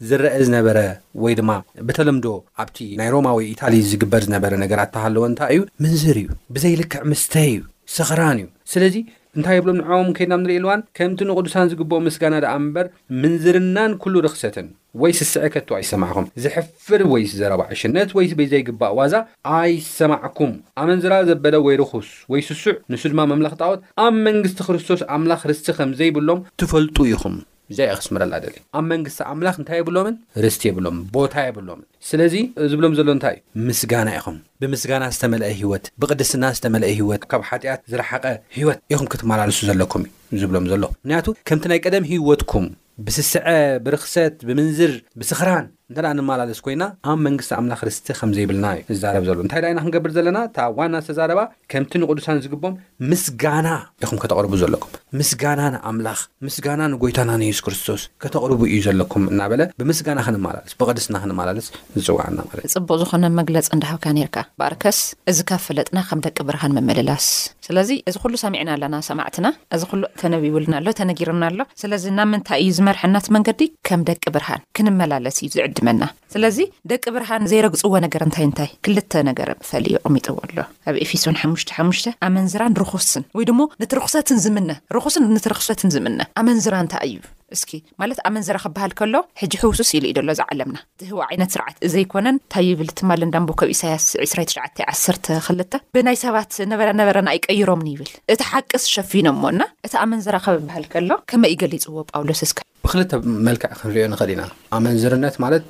ዝረአ 0.08 0.34
ዝነበረ 0.46 0.78
ወይ 1.25 1.34
ድማ 1.38 1.50
ብተለምዶ 1.88 2.26
ኣብቲ 2.62 2.76
ናይ 3.00 3.08
ሮማ 3.14 3.28
ወይ 3.37 3.46
ኢታሊ 3.52 3.75
ዝግበር 3.93 4.23
ዝነበረ 4.26 4.52
ነገራት 4.64 4.90
እተሃለወ 4.93 5.25
እንታይ 5.31 5.55
እዩ 5.58 5.62
ምንዝር 5.84 6.19
እዩ 6.23 6.28
ብዘይልክዕ 6.56 7.00
ምስተይ 7.12 7.49
እዩ 7.55 7.62
ስኽራን 7.96 8.38
እዩ 8.43 8.49
ስለዚ 8.73 8.94
እንታይ 9.38 9.56
የብሎም 9.58 9.78
ንዕም 9.80 10.08
ከይድናም 10.16 10.42
ንርኢ 10.44 10.54
ልዋን 10.64 10.82
ከምቲ 10.96 11.20
ንቕዱሳን 11.28 11.68
ዝግብኦ 11.70 11.96
ምስጋና 12.04 12.34
ድኣ 12.44 12.52
እምበር 12.60 12.86
ምንዝርናን 13.22 13.92
ኩሉ 14.02 14.14
ርክሰትን 14.26 14.66
ወይ 15.02 15.12
ስስዐ 15.18 15.42
ከቶ 15.54 15.68
ኣይሰማዕኹም 15.78 16.26
ዝሕፍር 16.44 17.02
ወይስ 17.12 17.32
ዘረባዕሽነት 17.40 18.14
ወይስ 18.18 18.32
በዘይግባእ 18.38 18.94
ዋዛ 19.00 19.14
ኣይሰማዕኩም 19.58 20.54
ኣመንዝራ 20.84 21.14
ዘበለ 21.30 21.56
ወይ 21.66 21.76
ርኩስ 21.82 22.08
ወይ 22.34 22.42
ስሱዕ 22.48 22.74
ንሱ 22.94 23.02
ድማ 23.14 23.20
መምላኽ 23.32 23.54
ጣዖት 23.62 23.82
ኣብ 24.06 24.14
መንግስቲ 24.28 24.58
ክርስቶስ 24.68 25.02
ኣምላኽ 25.18 25.42
ርስቲ 25.52 25.68
ከም 25.80 25.92
ዘይብሎም 26.00 26.40
ትፈልጡ 26.62 26.96
ኢኹም 27.12 27.36
እዛ 27.72 27.78
ክስምረላ 28.00 28.34
ደል 28.42 28.56
ኣብ 28.78 28.84
መንግስቲ 28.92 29.18
ኣምላኽ 29.32 29.56
እንታይ 29.60 29.78
የብሎምን 29.80 30.16
ርስቲ 30.44 30.62
የብሎምን 30.68 31.02
ቦታ 31.16 31.34
የብሎምን 31.46 31.86
ስለዚ 32.08 32.34
ዝብሎም 32.72 32.92
ዘሎ 32.98 33.08
እንታይ 33.16 33.36
እዩ 33.40 33.64
ምስጋና 33.68 34.08
ኢኹም 34.18 34.36
ብምስጋና 34.62 35.04
ዝተመልአ 35.14 35.50
ሂይወት 35.60 35.86
ብቅድስና 36.02 36.44
ዝተመልአ 36.58 36.90
ህይወት 36.98 37.22
ካብ 37.32 37.42
ሓጢኣት 37.48 37.80
ዝረሓቐ 37.94 38.24
ህይወት 38.58 38.78
ኢኹም 38.94 39.08
ክትመላልሱ 39.14 39.60
ዘለኩም 39.70 40.04
ዩ 40.34 40.42
ዝብሎም 40.42 40.68
ዘሎ 40.72 40.84
ምክንያቱ 40.98 41.26
ከምቲ 41.50 41.66
ናይ 41.72 41.80
ቀደም 41.88 42.06
ህይወትኩም 42.12 42.66
ብስስዐ 43.06 43.46
ብርክሰት 43.86 44.36
ብምንዝር 44.48 44.92
ብስኽራን 45.20 45.66
እንተደኣ 45.90 46.10
ንመላለስ 46.18 46.58
ኮይና 46.66 46.84
ኣብ 47.10 47.18
መንግስቲ 47.26 47.50
ኣምላኽ 47.56 47.80
ርስቲ 47.88 48.08
ከምዘይብልና 48.20 48.66
እዩ 48.76 48.80
ዝዛረብ 48.96 49.24
ዘሎ 49.26 49.36
እንታይ 49.42 49.60
ደ 49.64 49.66
ኢና 49.72 49.78
ክንገብር 49.84 50.10
ዘለና 50.16 50.38
እታብ 50.46 50.72
ዋና 50.78 50.96
ዝተዛረባ 51.06 51.40
ከምቲ 51.72 51.92
ንቅዱሳን 52.02 52.40
ዝግብም 52.44 52.74
ምስጋና 53.10 53.68
ኢኹም 54.04 54.18
ከተቕርቡ 54.22 54.52
ዘለኩም 54.62 54.90
ምስጋና 55.18 55.60
ንኣምላኽ 55.74 56.18
ምስጋና 56.46 56.80
ንጎይታና 56.94 57.30
ንየሱስ 57.42 57.62
ክርስቶስ 57.66 58.02
ከተቕርቡ 58.24 58.60
እዩ 58.70 58.80
ዘለኩም 58.86 59.26
እናበለ 59.32 59.62
ብምስጋና 59.82 60.18
ክንመላለስ 60.28 60.74
ብቅድስና 60.80 61.16
ክንመላለስ 61.24 61.68
ዝፅዋዕና 62.00 62.38
ክለት 62.50 62.66
ንፅቡቅ 62.80 62.98
ዝኾነ 63.02 63.24
መግለፂ 63.40 63.64
እንዳሃብካ 63.76 64.08
ነርካ 64.18 64.36
ባኣርከስ 64.62 65.00
እዚ 65.32 65.38
ካብ 65.52 65.62
ፍለጥና 65.68 65.96
ከም 66.10 66.24
ደቂ 66.26 66.36
ብርሃን 66.50 66.74
መምልላስ 66.80 67.28
ስለዚ 67.68 67.88
እዚ 68.08 68.16
ኩሉ 68.24 68.34
ሰሚዕና 68.44 68.68
ኣለና 68.76 68.98
ሰማዕትና 69.10 69.46
እዚ 69.76 69.82
ኩሉ 69.92 70.02
ተነቢውልና 70.24 70.74
ኣሎ 70.82 70.88
ተነጊርና 71.02 71.42
ኣሎ 71.52 71.60
ስለዚ 71.84 72.04
ናብ 72.18 72.28
ምንታይ 72.34 72.60
እዩ 72.66 72.74
ዝመርሐናት 72.80 73.28
መንገዲ 73.36 73.62
ከም 73.86 74.02
ደቂ 74.10 74.22
ብርሃን 74.36 74.60
ክንመላለስ 74.78 75.38
እዩዕ 75.48 75.66
ድናስለዚ 75.78 76.58
ደቂ 76.90 77.05
ብርሃን 77.14 77.49
ዘይረግፅዎ 77.52 77.90
ነገር 78.06 78.23
እንታይ 78.26 78.44
እንታይ 78.49 78.70
ክልተ 78.84 79.12
ነገር 79.28 79.49
ብፈልዩ 79.61 79.94
ቕሚጡዎ 80.08 80.37
ኣሎ 80.46 80.56
ኣብ 80.90 80.96
ኤፌሶን 81.05 81.38
ሓ 81.43 81.52
ሓ 81.76 81.84
ኣመንዝራን 82.28 82.76
ርኩስን 82.82 83.25
ወይ 83.38 83.46
ድሞ 83.50 83.61
ንትርኽሰትን 83.85 84.40
ዝምነ 84.45 84.71
ርኹስን 84.99 85.26
ንትርኽሰትን 85.37 85.92
ዝምነ 85.97 86.21
ኣመንዝራን 86.42 86.85
እንታ 86.87 86.97
እዩ 87.09 87.16
እስኪ 87.54 87.70
ማለት 88.00 88.18
ኣመን 88.28 88.42
ዝራክ 88.46 88.64
በሃል 88.76 88.92
ከሎ 88.98 89.16
ሕጂ 89.40 89.52
ህውሱስ 89.62 89.88
ኢሉ 89.96 90.04
ዩ 90.10 90.12
ዘሎ 90.20 90.30
ዝዓለምና 90.40 90.78
ቲህዋ 91.00 91.18
ዓይነት 91.30 91.50
ስርዓት 91.54 91.76
እዘይኮነን 91.86 92.36
እንታይ 92.40 92.68
ብል 92.78 92.90
ትማል 92.98 93.20
እንዳንቦ 93.26 93.50
ከብ 93.60 93.70
ኢሳያስ 93.74 94.06
29 94.26 94.82
12 94.94 95.78
ብናይ 95.96 96.18
ሰባት 96.24 96.54
ነበረ 96.72 96.88
ነበረና 97.00 97.28
ኣይቀይሮምኒ 97.36 97.88
ይብል 97.94 98.10
እቲ 98.34 98.40
ሓቂ 98.52 98.70
ዝሸፊኖ 98.84 99.28
ሞ 99.42 99.52
ና 99.60 99.68
እቲ 99.88 99.94
ኣመን 100.04 100.22
ዝረኸብ 100.26 100.56
በሃል 100.68 100.86
ከሎ 100.94 101.10
ከመይ 101.32 101.52
ዩ 101.56 101.58
ገሊፅዎ 101.62 101.98
ጳውሎስ 102.12 102.42
እስኪ 102.48 102.58
ብክልተ 102.86 103.12
መልክዕ 103.48 103.70
ክንሪዮ 103.82 104.04
ንኽእዲ 104.14 104.32
ኢና 104.36 104.42
ኣመን 104.78 104.98
ዝርነት 105.04 105.38
ማለት 105.44 105.64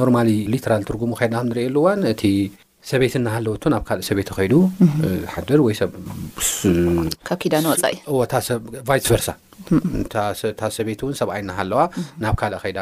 ኖርማሊ 0.00 0.28
ሊተራል 0.54 0.82
ትርጉሙ 0.90 1.12
ከድና 1.20 1.38
ክንሪየሉእዋን 1.44 2.02
እቲ 2.12 2.22
ሰበይቲ 2.90 3.14
እናሃለወቶ 3.18 3.64
ኣብ 3.76 3.82
ካልእ 3.88 4.06
ሰቤይቲ 4.08 4.30
ኸይዱ 4.36 4.54
ሓደር 5.32 5.60
ወይ 5.66 5.74
ሰብ 5.80 5.90
ካብ 7.28 7.38
ኪዳ 7.42 7.54
ወፃእዩ 7.72 8.16
ዎብ 8.50 8.64
ቫይስ 8.88 9.06
ቨርሳ 9.12 9.28
ታ 10.60 10.66
ሰቤት 10.76 11.00
እውን 11.04 11.14
ሰብኣይናሃለዋ 11.20 11.80
ናብ 12.24 12.34
ካልእ 12.40 12.60
ኸይዳ 12.64 12.80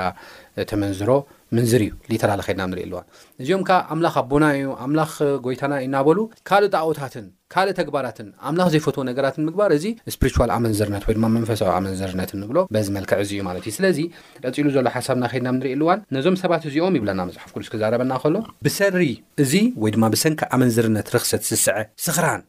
ተመንዝሮ 0.70 1.10
ምንዝር 1.56 1.82
እዩ 1.86 1.90
ሊተላሊ 2.10 2.40
ኸድና 2.46 2.62
ንሪኢ 2.72 2.84
ኣለዋ 2.88 3.00
እዚኦም 3.42 3.62
ከዓ 3.68 3.78
ኣምላኽ 3.94 4.14
ኣቦና 4.22 4.44
እዩ 4.58 4.68
ኣምላኽ 4.86 5.12
ጎይታና 5.46 5.72
እዩናበሉ 5.82 6.18
ካልእ 6.48 6.70
ጣቦታትን 6.74 7.26
ካልእ 7.54 7.74
ተግባራትን 7.78 8.26
ኣምላኽ 8.48 8.66
ዘይፈትዎ 8.72 9.02
ነገራት 9.08 9.36
ምግባር 9.46 9.70
እዚ 9.76 9.84
ስፕሪትዋል 10.14 10.50
ኣመንዝርነት 10.56 11.04
ወይ 11.06 11.14
ድማ 11.16 11.28
መንፈሳዊ 11.36 11.68
ኣመንዝርነት 11.78 12.30
እንብሎ 12.36 12.58
በዚመልክዕ 12.74 13.16
እዙ 13.24 13.30
እዩማለት 13.36 13.64
እዩ 13.66 13.72
ስለዚ 13.78 13.98
ቀፂሉ 14.44 14.66
ዘሎ 14.76 14.88
ሓሳብና 14.96 15.24
ከድና 15.32 15.50
ንርኢ 15.56 15.70
ኣሉእዋን 15.76 16.02
ነዞም 16.16 16.36
ሰባት 16.42 16.64
እዚኦም 16.68 16.96
ይብለና 16.98 17.20
መፅሓፍ 17.30 17.54
ሉስ 17.60 17.70
ክዛረበና 17.72 18.12
ከሎ 18.24 18.36
ብሰሪ 18.66 19.08
እዚ 19.44 19.54
ወይድማ 19.84 20.04
ብሰንኪ 20.14 20.40
ኣመንዝርነት 20.58 21.08
ርክሰት 21.16 21.42
ዝስዐ 21.48 21.76
ስክራን 22.04 22.44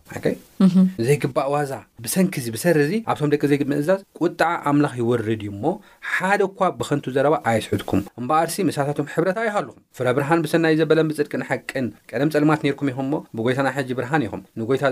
ዘይግባእ 1.07 1.49
ዋዛ 1.53 1.73
ብሰንኪ 2.05 2.35
ዚ 2.45 2.53
ብሰሪ 2.57 2.77
እዚ 2.85 2.93
ኣብቶም 3.11 3.31
ደቂ 3.35 3.41
ዘይ 3.53 3.59
ምእዛዝ 3.73 3.99
ቁጣዓ 4.23 4.51
ኣምላኽ 4.73 4.93
ይወርድ 5.01 5.27
እዩ 5.47 5.51
ሞ 5.65 5.73
ሓደ 6.13 6.41
ኳ 6.61 6.71
ብከንቱ 6.81 7.05
ዘረባ 7.17 7.35
ኣየስሕትኩም 7.49 8.01
እምበኣርሲ 8.21 8.57
ምሳታቶም 8.69 9.09
ሕብረት 9.15 9.39
ኣዩ 9.43 9.49
ሃሉኹም 9.57 9.81
ፍረ 9.99 10.07
ብርሃን 10.19 10.43
ብሰናይ 10.45 10.75
ዘበለን 10.83 11.09
ብፅድቅንሓቅን 11.13 11.87
ቀደም 12.11 12.31
ፀልማት 12.35 12.61
ርኩም 12.75 12.91
ኢኹም 12.93 13.09
ሞ 13.15 13.23
ብጎይታና 13.39 13.69
ጂ 13.89 13.91
ብርሃን 14.01 14.23
ኹም 14.33 14.43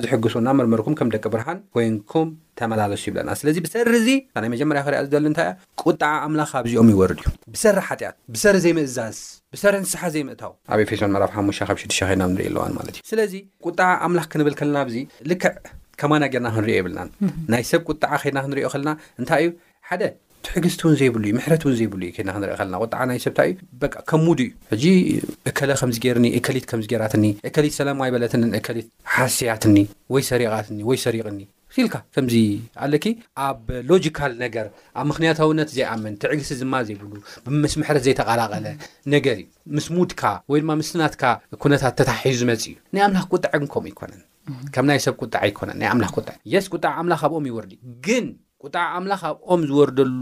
ዝሕግሱና 0.03 0.47
መርመርኩም 0.59 0.93
ከም 0.99 1.09
ደቂ 1.15 1.23
ብርሃን 1.33 1.59
ኮይንኩም 1.75 2.29
ተመላለሱ 2.59 3.03
ይብለና 3.09 3.29
ስለዚ 3.39 3.55
ብሰሪ 3.65 3.87
እዚ 4.01 4.09
እናይ 4.37 4.49
መጀመርያ 4.53 4.81
ክርያ 4.87 4.99
እንታይ 5.31 5.47
እያ 5.49 5.55
ቁጣዓ 5.83 6.11
ኣምላኽ 6.27 6.49
ካብዚኦም 6.55 6.89
ይወርድ 6.93 7.19
እዩ 7.23 7.29
ብሰሪ 7.55 7.77
ሓጢኣት 7.89 8.15
ብሰሪ 8.35 8.55
ዘይምእዛዝ 8.65 9.17
ብሰሪ 9.55 9.73
ንስሓ 9.83 10.01
ዘይምእታው 10.15 10.53
ኣብ 10.73 10.79
ኤፌሶን 10.85 11.17
ራፍ 11.23 11.33
ሓሙ 11.37 11.49
ካ 11.69 11.69
6ዱሽ 11.83 11.99
ኸና 12.11 12.21
ንሪኢ 12.33 12.47
ኣለዋ 12.51 12.65
ማለት 12.79 12.93
እዩ 12.99 13.05
ስለዚ 13.11 13.33
ቁጣዓ 13.69 13.89
ኣምላኽ 14.07 14.27
ክንብል 14.33 14.55
ከለና 14.61 14.79
ዚ 14.95 15.05
ልክዕ 15.31 15.55
ከማና 16.01 16.23
ጌርና 16.33 16.49
ክንሪኦ 16.55 16.77
ይብልናን 16.81 17.09
ናይ 17.53 17.63
ሰብ 17.71 17.81
ቁጣዓ 17.93 18.11
ከድና 18.23 18.41
ክንሪኦ 18.47 18.69
ከለና 18.75 18.89
እንታይ 19.21 19.41
እዩ 19.45 19.51
ሓደ 19.91 20.03
ትዕግስቲ 20.47 20.81
እውን 20.85 20.95
ዘይብሉ 20.99 21.23
እዩ 21.27 21.33
ምሕረት 21.37 21.61
እውን 21.65 21.75
ዘይብሉ 21.79 22.01
እዩ 22.09 22.17
ና 22.27 22.31
ክንርኢ 22.35 22.55
ከለና 22.59 22.75
ቁጣዕ 22.83 23.01
ናይ 23.09 23.19
ሰብታይ 23.25 23.49
እዩ 23.51 23.55
በ 23.81 23.89
ከም 24.09 24.21
ሙድእዩ 24.25 24.49
ሕጂ 24.71 24.85
እከለ 25.49 25.69
ከምዝጌርኒ 25.81 26.25
እከሊት 26.39 26.65
ከምዝጌራትኒ 26.71 27.25
እከሊት 27.49 27.73
ሰላማይ 27.79 28.09
በለትንን 28.15 28.51
እከሊት 28.59 28.87
ሓስያትኒ 29.15 29.77
ወይ 30.15 30.23
ሰሪቃትኒ 30.31 30.79
ወይ 30.89 30.99
ሰሪቕኒ 31.05 31.39
ኪኢልካ 31.73 31.95
ከምዚ 32.15 32.35
ኣለኪ 32.83 33.05
ኣብ 33.45 33.65
ሎጂካል 33.91 34.31
ነገር 34.43 34.67
ኣብ 34.99 35.05
ምክንያታውነት 35.09 35.69
ዘይኣምን 35.75 36.13
ትዕግስ 36.21 36.49
ድማ 36.61 36.75
ዘይብሉ 36.87 37.11
ብምስ 37.45 37.73
ምሕረት 37.81 38.03
ዘይተቓላቀለ 38.07 38.67
ነገር 39.15 39.37
እዩ 39.41 39.47
ምስ 39.77 39.87
ሙድካ 39.97 40.23
ወይ 40.53 40.61
ድማ 40.63 40.71
ምስናትካ 40.81 41.23
ኩነታት 41.65 41.93
ተታሒዙ 42.01 42.37
ዝመፅእ 42.41 42.67
እዩ 42.73 42.75
ናይ 42.95 43.03
ኣምላክ 43.07 43.27
ቁጣዕግን 43.35 43.69
ከምኡ 43.73 43.81
ኣይኮነን 43.87 44.21
ከም 44.75 44.85
ናይ 44.89 44.99
ሰብ 45.07 45.15
ቁጣዓ 45.25 45.41
ኣይኮነን 45.47 45.77
ናይ 45.81 45.89
ኣምላክ 45.93 46.15
ጥዕስ 46.51 46.67
ጣዓ 46.85 46.93
ኣምላኽ 47.03 47.21
ኣብኦም 47.27 47.47
ይወርዲእ 47.51 47.79
ቁጣዕ 48.65 48.85
ኣምላኽ 48.97 49.21
ኣብኦም 49.27 49.61
ዝወርደሉ 49.67 50.21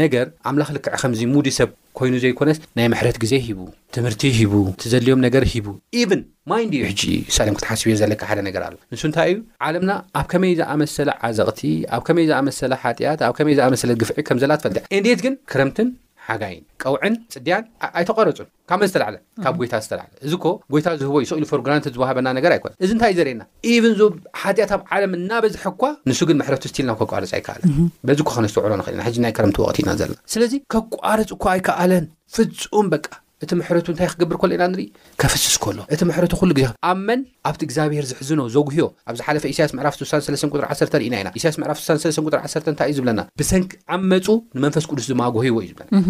ነገር 0.00 0.26
ኣምላኽ 0.48 0.68
ልክዕ 0.76 0.94
ከምዚ 1.02 1.20
ሙዲ 1.34 1.48
ሰብ 1.58 1.70
ኮይኑ 1.98 2.14
ዘይኮነስ 2.24 2.58
ናይ 2.78 2.86
መሕረት 2.92 3.16
ግዜ 3.22 3.32
ሂቡ 3.46 3.58
ትምህርቲ 3.94 4.22
ሂቡ 4.36 4.52
እዘድልዮም 4.84 5.20
ነገር 5.26 5.42
ሂቡ 5.52 5.66
ኢብን 6.00 6.20
ማይ 6.50 6.60
እንዲዩ 6.66 6.82
ሕጂ 6.90 7.02
ሳሌም 7.36 7.56
ክትሓስብእዮ 7.58 7.96
ዘለካ 8.02 8.22
ሓደ 8.30 8.40
ነገር 8.48 8.62
ኣሎ 8.68 8.74
ንሱ 8.94 9.02
እንታይ 9.08 9.30
እዩ 9.32 9.40
ዓለምና 9.68 9.92
ኣብ 10.20 10.26
ከመይ 10.34 10.52
ዝኣመሰለ 10.60 11.10
ዓዘቕቲ 11.28 11.60
ኣብ 11.96 12.02
ከመይ 12.10 12.26
ዝኣመሰለ 12.30 12.72
ሓጢያት 12.84 13.20
ኣብ 13.30 13.34
ከመይ 13.40 13.56
ዝኣመሰለ 13.60 13.90
ግፍዒ 14.02 14.18
ከምዘላ 14.28 14.52
ትፈልጥ 14.62 14.84
እንዴት 15.00 15.20
ግን 15.26 15.34
ክረምትን 15.54 15.90
ሓጋይን 16.28 16.62
ቀውዕን 16.82 17.14
ፅድያን 17.34 17.64
ኣይተቋረፁን 17.98 18.48
ካብ 18.70 18.78
መን 18.82 18.88
ዝተላዕለን 18.90 19.22
ካብ 19.44 19.54
ጎይታ 19.60 19.74
ዝተላዕለ 19.84 20.12
እዚ 20.26 20.32
ኮ 20.44 20.52
ጎይታ 20.72 20.86
ዝህቦ 21.00 21.16
ይስኢሉ 21.24 21.44
ፎርግራንት 21.52 21.86
ዝዋሃበና 21.96 22.28
ነገር 22.38 22.52
ኣይኮነን 22.56 22.76
እዚ 22.84 22.90
እንታይ 22.96 23.14
ዘርየና 23.18 23.42
ኢብን 23.72 23.94
ዞ 24.00 24.08
ሓጢአታብ 24.42 24.82
ዓለም 24.96 25.14
እና 25.18 25.30
በዝሐ 25.44 25.64
እኳ 25.74 25.90
ንሱ 26.10 26.20
ግን 26.30 26.38
መሕረቱ 26.42 26.62
ስቲልና 26.72 26.94
ከቋርፂ 27.00 27.32
ኣይከኣለን 27.38 27.72
በዚ 28.10 28.18
ከነስተውዕሮ 28.34 28.72
ንክእል 28.82 28.96
ኢና 28.98 29.06
ሕጂ 29.08 29.18
ናይ 29.26 29.34
ከረምቲ 29.38 29.58
ወቀቲና 29.64 29.90
ዘለና 30.02 30.18
ስለዚ 30.34 30.54
ከቋርፅ 30.74 31.30
እኳ 31.38 31.44
ኣይከኣለን 31.56 32.06
ፍፁም 32.36 32.88
በቃ 32.94 33.08
እቲ 33.44 33.50
ምሕረቱ 33.60 33.86
እንታይ 33.92 34.08
ክገብር 34.12 34.36
ኮሎ 34.42 34.52
ና 34.60 34.64
ንርኢ 34.72 34.84
ከፍስስ 35.22 35.56
ከህሎ 35.62 35.78
እቲ 35.94 36.00
ምሕረቱ 36.10 36.32
ኩሉ 36.40 36.50
ግዜ 36.58 36.66
ኣብመን 36.90 37.20
ኣብቲ 37.48 37.60
እግዚኣብሔር 37.68 38.04
ዝሕዝኖ 38.10 38.40
ዘጉህዮ 38.56 38.84
ኣብ 39.08 39.14
ዝ 39.18 39.26
ሓለፈ 39.28 39.44
ኢሳያስ 39.52 39.72
ምዕራፍቲ 39.78 40.00
23ቁጥር1 40.12 40.92
ርኢና 41.00 41.14
ኢና 41.22 41.28
ኢሳያስ 41.40 41.56
ምዕራፍ 41.62 41.78
23ቁጥር1 41.86 42.54
እታይ 42.74 42.86
እዩ 42.92 42.96
ዝብለና 42.98 43.20
ብሰንኪ 43.40 43.70
ዓመፁ 43.96 44.26
ንመንፈስ 44.58 44.86
ቅዱስ 44.90 45.08
ድማ 45.12 45.22
ጎህይዎ 45.36 45.56
እዩ 45.62 45.68
ዝብለና 45.72 46.04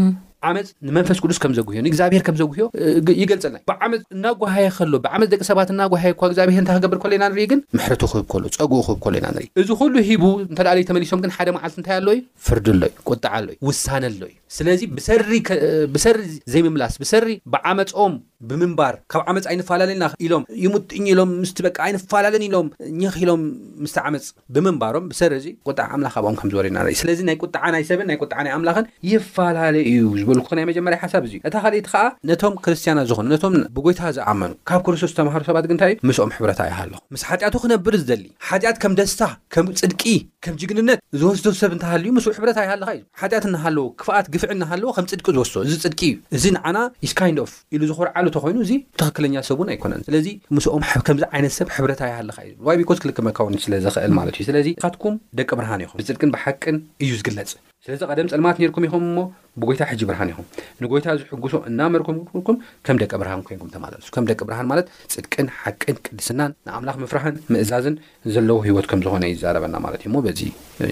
ዓመፅ 0.51 0.69
ንመንፈስ 0.89 1.19
ቅዱስ 1.25 1.39
ከም 1.43 1.53
ዘጉዮ 1.59 1.79
ንግዚኣብሄር 1.87 2.23
ከም 2.27 2.37
ዘጉህዮ 2.41 2.65
ይገልፀና 3.23 3.57
ዓመፅ 3.87 4.01
እና 4.17 4.25
ጓሃይ 4.43 4.67
ከሎ 4.77 4.95
ብዓመፅ 5.05 5.29
ደቂ 5.35 5.41
ሰባት 5.51 5.69
እና 5.75 5.83
ጓሃ 5.93 6.05
እ 6.13 6.17
እግዚኣብሔር 6.31 6.65
ታይ 6.71 6.79
ክገብር 6.81 6.99
ከሎ 7.05 7.13
ኢና 7.19 7.25
ንርኢ 7.33 7.47
ግን 7.53 7.61
ምሕርቱ 7.79 8.03
ክህብ 8.13 8.27
ከሎ 8.33 8.45
ፀጉኡ 8.59 8.81
ክህብ 8.87 8.99
ከሎ 9.05 9.15
ኢና 9.21 9.27
ንርኢ 9.37 9.47
እዚ 9.63 9.69
ኩሉ 9.83 9.95
ሂቡ 10.09 10.25
እንተለዩ 10.49 10.85
ተመሊሶም 10.91 11.23
ግን 11.25 11.35
ሓደ 11.37 11.49
መዓልት 11.59 11.77
እንታይ 11.81 11.97
ኣለ 12.01 12.09
ዩ 12.19 12.23
ፍርድ 12.47 12.67
ኣሎ 12.75 12.83
እዩ 12.89 12.95
ቁጣዓ 13.13 13.33
ኣሎእዩ 13.43 13.59
ውሳነ 13.69 14.05
ኣሎ 14.15 14.23
እዩ 14.31 14.37
ስለዚ 14.57 14.81
ብሰሪ 15.95 16.19
ዘይምምላስ 16.53 16.95
ብሰሪ 17.03 17.29
ብዓመፅም 17.53 18.15
ብምንባር 18.51 18.95
ካብ 19.13 19.21
ዓመፅ 19.31 19.45
ኣይነፈላለዩና 19.51 20.05
ኢሎም 20.27 20.43
ይሙጥኛ 20.65 21.05
ኢሎም 21.13 21.31
ምስት 21.43 21.59
በቃ 21.69 21.77
ኣይንፈላለን 21.87 22.43
ኢሎም 22.49 22.67
ኺሎም 23.17 23.43
ምስቲ 23.85 23.99
ዓመፅ 24.09 24.25
ብምንባሮም 24.55 25.05
ብሰሪ 25.13 25.33
እዚ 25.41 25.47
ቁጣዕ 25.69 25.87
ኣምላክ 25.97 26.15
ኣብኦም 26.21 26.37
ከምዝወረድና 26.41 26.79
ን 26.87 26.97
ስለዚ 27.03 27.19
ናይ 27.29 27.37
ቁጥዓናይ 27.45 27.85
ሰብን 27.91 28.09
ናይ 28.11 28.19
ጣዓናይ 28.33 28.53
ኣምላክን 28.57 28.87
ይፈላለዩ 29.13 29.87
ዩ 30.23 30.32
ናይ 30.59 30.65
መጀመርያ 30.71 30.99
ሓሳብ 31.03 31.23
እዚ 31.29 31.35
እታ 31.49 31.55
ካሊቲ 31.65 31.87
ከዓ 31.93 32.03
ነቶም 32.29 32.55
ክርስትያና 32.65 33.01
ዝኮኑ 33.09 33.25
ነቶም 33.35 33.55
ብጎይታ 33.77 34.01
ዝኣመኑ 34.17 34.53
ካብ 34.69 34.81
ክርስቶስ 34.87 35.13
ተምሃሩ 35.19 35.43
ሰባት 35.49 35.65
ግንታይ 35.71 35.93
እዩ 35.95 36.03
ምስኦም 36.09 36.31
ሕብረታ 36.37 36.61
ይ 36.69 36.73
ሃለኩ 36.79 36.99
ምስ 37.15 37.23
ሓጢኣቱ 37.29 37.55
ክነብር 37.65 37.95
ዝደሊ 38.03 38.23
ሓጢኣት 38.49 38.77
ከም 38.85 38.93
ደስታ 39.01 39.21
ከም 39.55 39.67
ፅድቂ 39.81 40.03
ከም 40.47 40.55
ጅግንነት 40.63 41.01
ዝወስቶ 41.21 41.45
ሰብ 41.61 41.73
እንተሃልዩ 41.77 42.11
ምስ 42.19 42.25
ሕብረታይሃለካ 42.39 42.91
እ 42.99 43.01
ሓጢኣት 43.23 43.45
እናሃለዎ 43.51 43.87
ክፍኣት 44.03 44.29
ግፍዕ 44.37 44.51
እናሃለዎ 44.57 44.91
ከም 44.99 45.09
ፅድቂ 45.13 45.27
ዝወስሶ 45.37 45.57
እዚ 45.69 45.75
ፅድቂ 45.85 46.01
እዩ 46.11 46.19
እዚ 46.39 46.45
ንዓና 46.59 46.79
ኢስካይን 47.09 47.39
ፍ 47.53 47.57
ኢሉ 47.77 47.83
ዝኮርዓሉ 47.91 48.27
እተኮይኑ 48.33 48.59
እዚ 48.67 48.73
ተክክለኛ 49.03 49.35
ሰብውን 49.51 49.71
ኣይኮነን 49.75 50.05
ስለዚ 50.11 50.29
ምስኦም 50.59 50.85
ከምዚ 51.09 51.25
ዓይነት 51.33 51.55
ሰብ 51.59 51.69
ሕብረታይሃልካ 51.79 52.39
እዩ 52.49 52.55
ዝብ 52.63 52.89
ቢ 52.93 52.99
ክልክመካው 53.05 53.47
ስለዝክእል 53.67 54.15
ማለት 54.21 54.35
እዩ 54.41 54.45
ስለዚ 54.51 54.69
ካትኩም 54.85 55.17
ደቂ 55.41 55.49
ብርሃን 55.61 55.85
ኢኹም 55.87 55.99
ብፅድቅን 56.03 56.33
ብሓቅን 56.37 56.77
እዩ 57.05 57.13
ዝግለጽ 57.21 57.53
ስለዚ 57.87 58.03
ቀደም 58.13 58.29
ጸልማት 58.31 58.59
ኔርኩም 58.63 58.85
ኢኹም 58.89 59.05
ሞ 59.15 59.21
ብጎይታ 59.63 59.83
ሕጂ 59.91 60.01
ብርሃን 60.09 60.29
ኢኹም 60.33 60.47
ንጎይታ 60.83 61.07
ዝሕጉሶ 61.21 61.55
እናመርኮምኩም 61.71 62.59
ከም 62.87 62.99
ደቂ 63.03 63.11
ብርሃን 63.23 63.43
ኮይንኩም 63.49 63.71
ተማለሱ 63.77 64.07
ከም 64.17 64.27
ደቂ 64.31 64.41
ብርሃን 64.51 64.69
ማለት 64.73 64.87
ፅድቅን 65.17 65.49
ሓቅን 65.63 65.97
ቅድስናን 66.07 66.53
ንኣምላኽ 66.69 66.97
ምፍራህን 67.05 67.37
ምእዛዝን 67.53 67.97
ዘለዉ 68.35 68.59
ህይወት 68.69 68.89
ከም 68.93 69.03
ዝኾነ 69.07 69.25
ይዛረበና 69.35 69.75
ማለት 69.87 70.03
እዩ 70.07 70.13
ሞ 70.17 70.21
በዚ 70.27 70.41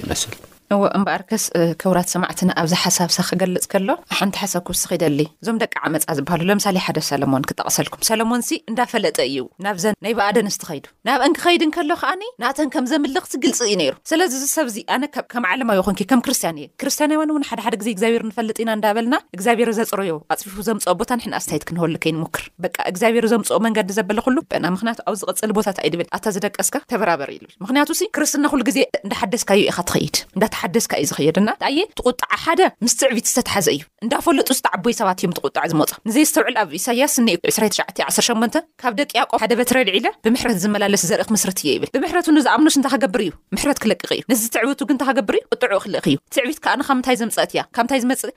ይመስል 0.04 0.32
እዎእምበኣርከስ 0.75 1.45
ክብራት 1.81 2.09
ሰማዕትና 2.15 2.50
ኣብዚ 2.61 2.73
ሓሳብሳ 2.83 3.17
ክገልፅ 3.29 3.65
ከሎ 3.73 3.89
ሓንቲ 4.19 4.37
ሓሳብ 4.43 4.62
ክስቲ 4.69 4.85
ክደሊ 4.91 5.21
እዞም 5.43 5.57
ደቂ 5.62 5.75
ዓመፃ 5.89 6.03
ዝበሃሉ 6.19 6.43
ለምሳሌ 6.50 6.77
ሓደ 6.85 6.99
ሰሎሞን 7.09 7.45
ክጠቐሰልኩም 7.50 8.03
ሰሎሞንሲ 8.09 8.49
እንዳፈለጠ 8.71 9.17
እዩ 9.31 9.41
ናብዘን 9.67 9.97
ናይ 10.07 10.15
ባኣደን 10.19 10.50
ስቲኸይዱ 10.57 10.85
ናብ 11.09 11.23
እንክኸይድ 11.29 11.62
ንከሎ 11.71 11.91
ከኣኒ 12.03 12.23
ናተን 12.45 12.69
ከም 12.75 12.87
ዘምልኽቲ 12.93 13.35
ግልፂ 13.47 13.61
እዩ 13.71 13.75
ነይሩ 13.83 13.97
ስለዚ 14.11 14.33
ዝሰብዚ 14.45 14.77
ኣነ 14.97 15.05
ከም 15.35 15.45
ዓለማዊ 15.53 15.81
ኮን 15.89 15.97
ከም 16.12 16.23
ክርስትያን 16.29 16.61
እየ 16.62 16.69
ክርስትያናውያን 16.83 17.33
እውን 17.35 17.47
ሓደሓደ 17.50 17.75
ግዜ 17.83 17.89
እግዚኣብሄር 17.97 18.25
ንፈልጥ 18.31 18.57
ኢና 18.65 18.71
እንዳበልና 18.79 19.15
እግዚኣብሄር 19.39 19.71
ዘፅርዮ 19.81 20.15
ኣፅፊፉ 20.37 20.57
ዘምፅኦ 20.69 20.95
ቦታ 21.03 21.11
ንሕን 21.21 21.37
ኣስተይት 21.41 21.67
ክንወሉ 21.71 21.95
ከይንሙክር 22.07 22.45
በቂ 22.67 22.77
እግዚኣብሄር 22.93 23.29
ዘምፅኦ 23.35 23.59
መንገዲ 23.69 23.91
ዘበለኩሉ 23.99 24.39
በና 24.55 24.65
ምክንያቱ 24.77 24.99
ኣብ 25.09 25.17
ዝቕፅል 25.25 25.53
ቦታት 25.61 25.77
ይድብል 25.89 26.09
ኣተ 26.19 26.25
ዝደቀስካ 26.39 26.77
ተበራበሪ 26.95 27.33
ዩብል 27.41 27.53
ምክንያቱ 27.67 27.89
ክርስትና 28.19 28.47
ኩሉ 28.55 28.62
ግዜ 28.71 28.79
እንዳሓደስካዩ 29.05 29.61
ኢካ 29.73 29.79
ትኸይድ 29.91 30.17
ሓደስካ 30.61 30.93
እዩ 31.00 31.05
ዝኽየድና 31.11 31.50
እንየ 31.69 31.83
ትቁጣዕ 31.99 32.33
ሓደ 32.45 32.61
ምስትዕቢት 32.85 33.26
ዝተተሓዘ 33.31 33.67
እዩ 33.75 33.83
እንዳፈለጡ 34.05 34.49
ዝተዓቦይ 34.59 34.95
ሰባት 35.00 35.19
እዮም 35.23 35.33
ትቁጣዕ 35.38 35.64
ዝመፅ 35.73 35.93
ንዘይ 36.09 36.25
ዝተውዕል 36.29 36.57
ኣብ 36.62 36.71
እሳያስ 36.79 37.14
2918 37.25 38.59
ካብ 38.83 38.95
ደቂ 39.00 39.12
ያቆብ 39.21 39.38
ሓደ 39.45 39.52
በትረ 39.61 39.76
ልዒለ 39.88 40.07
ብምሕረት 40.26 40.59
ዝመላለስ 40.64 41.02
ዘርኢ 41.11 41.26
ክምስርት 41.29 41.59
ዮ 41.67 41.71
ይብል 41.76 41.90
ብምሕረት 41.97 42.29
ንዝኣምኑስ 42.37 42.76
እንተ 42.81 42.87
ኸገብር 42.95 43.23
እዩ 43.26 43.31
ምሕረት 43.57 43.79
ክለቅ 43.85 44.00
እዩ 44.17 44.21
ነዚ 44.33 44.43
ትዕብቱ 44.57 44.81
ግን 44.90 44.99
ተገብር 45.05 45.37
ዩ 45.40 45.43
ቅጥዑ 45.55 45.73
ክል 45.85 45.95
እዩ 46.00 46.17
ትዕቢት 46.37 46.59
ኣ 46.73 46.76
ምንታይ 46.97 47.17
ዘምፀአት 47.23 47.50
እያ 47.57 47.62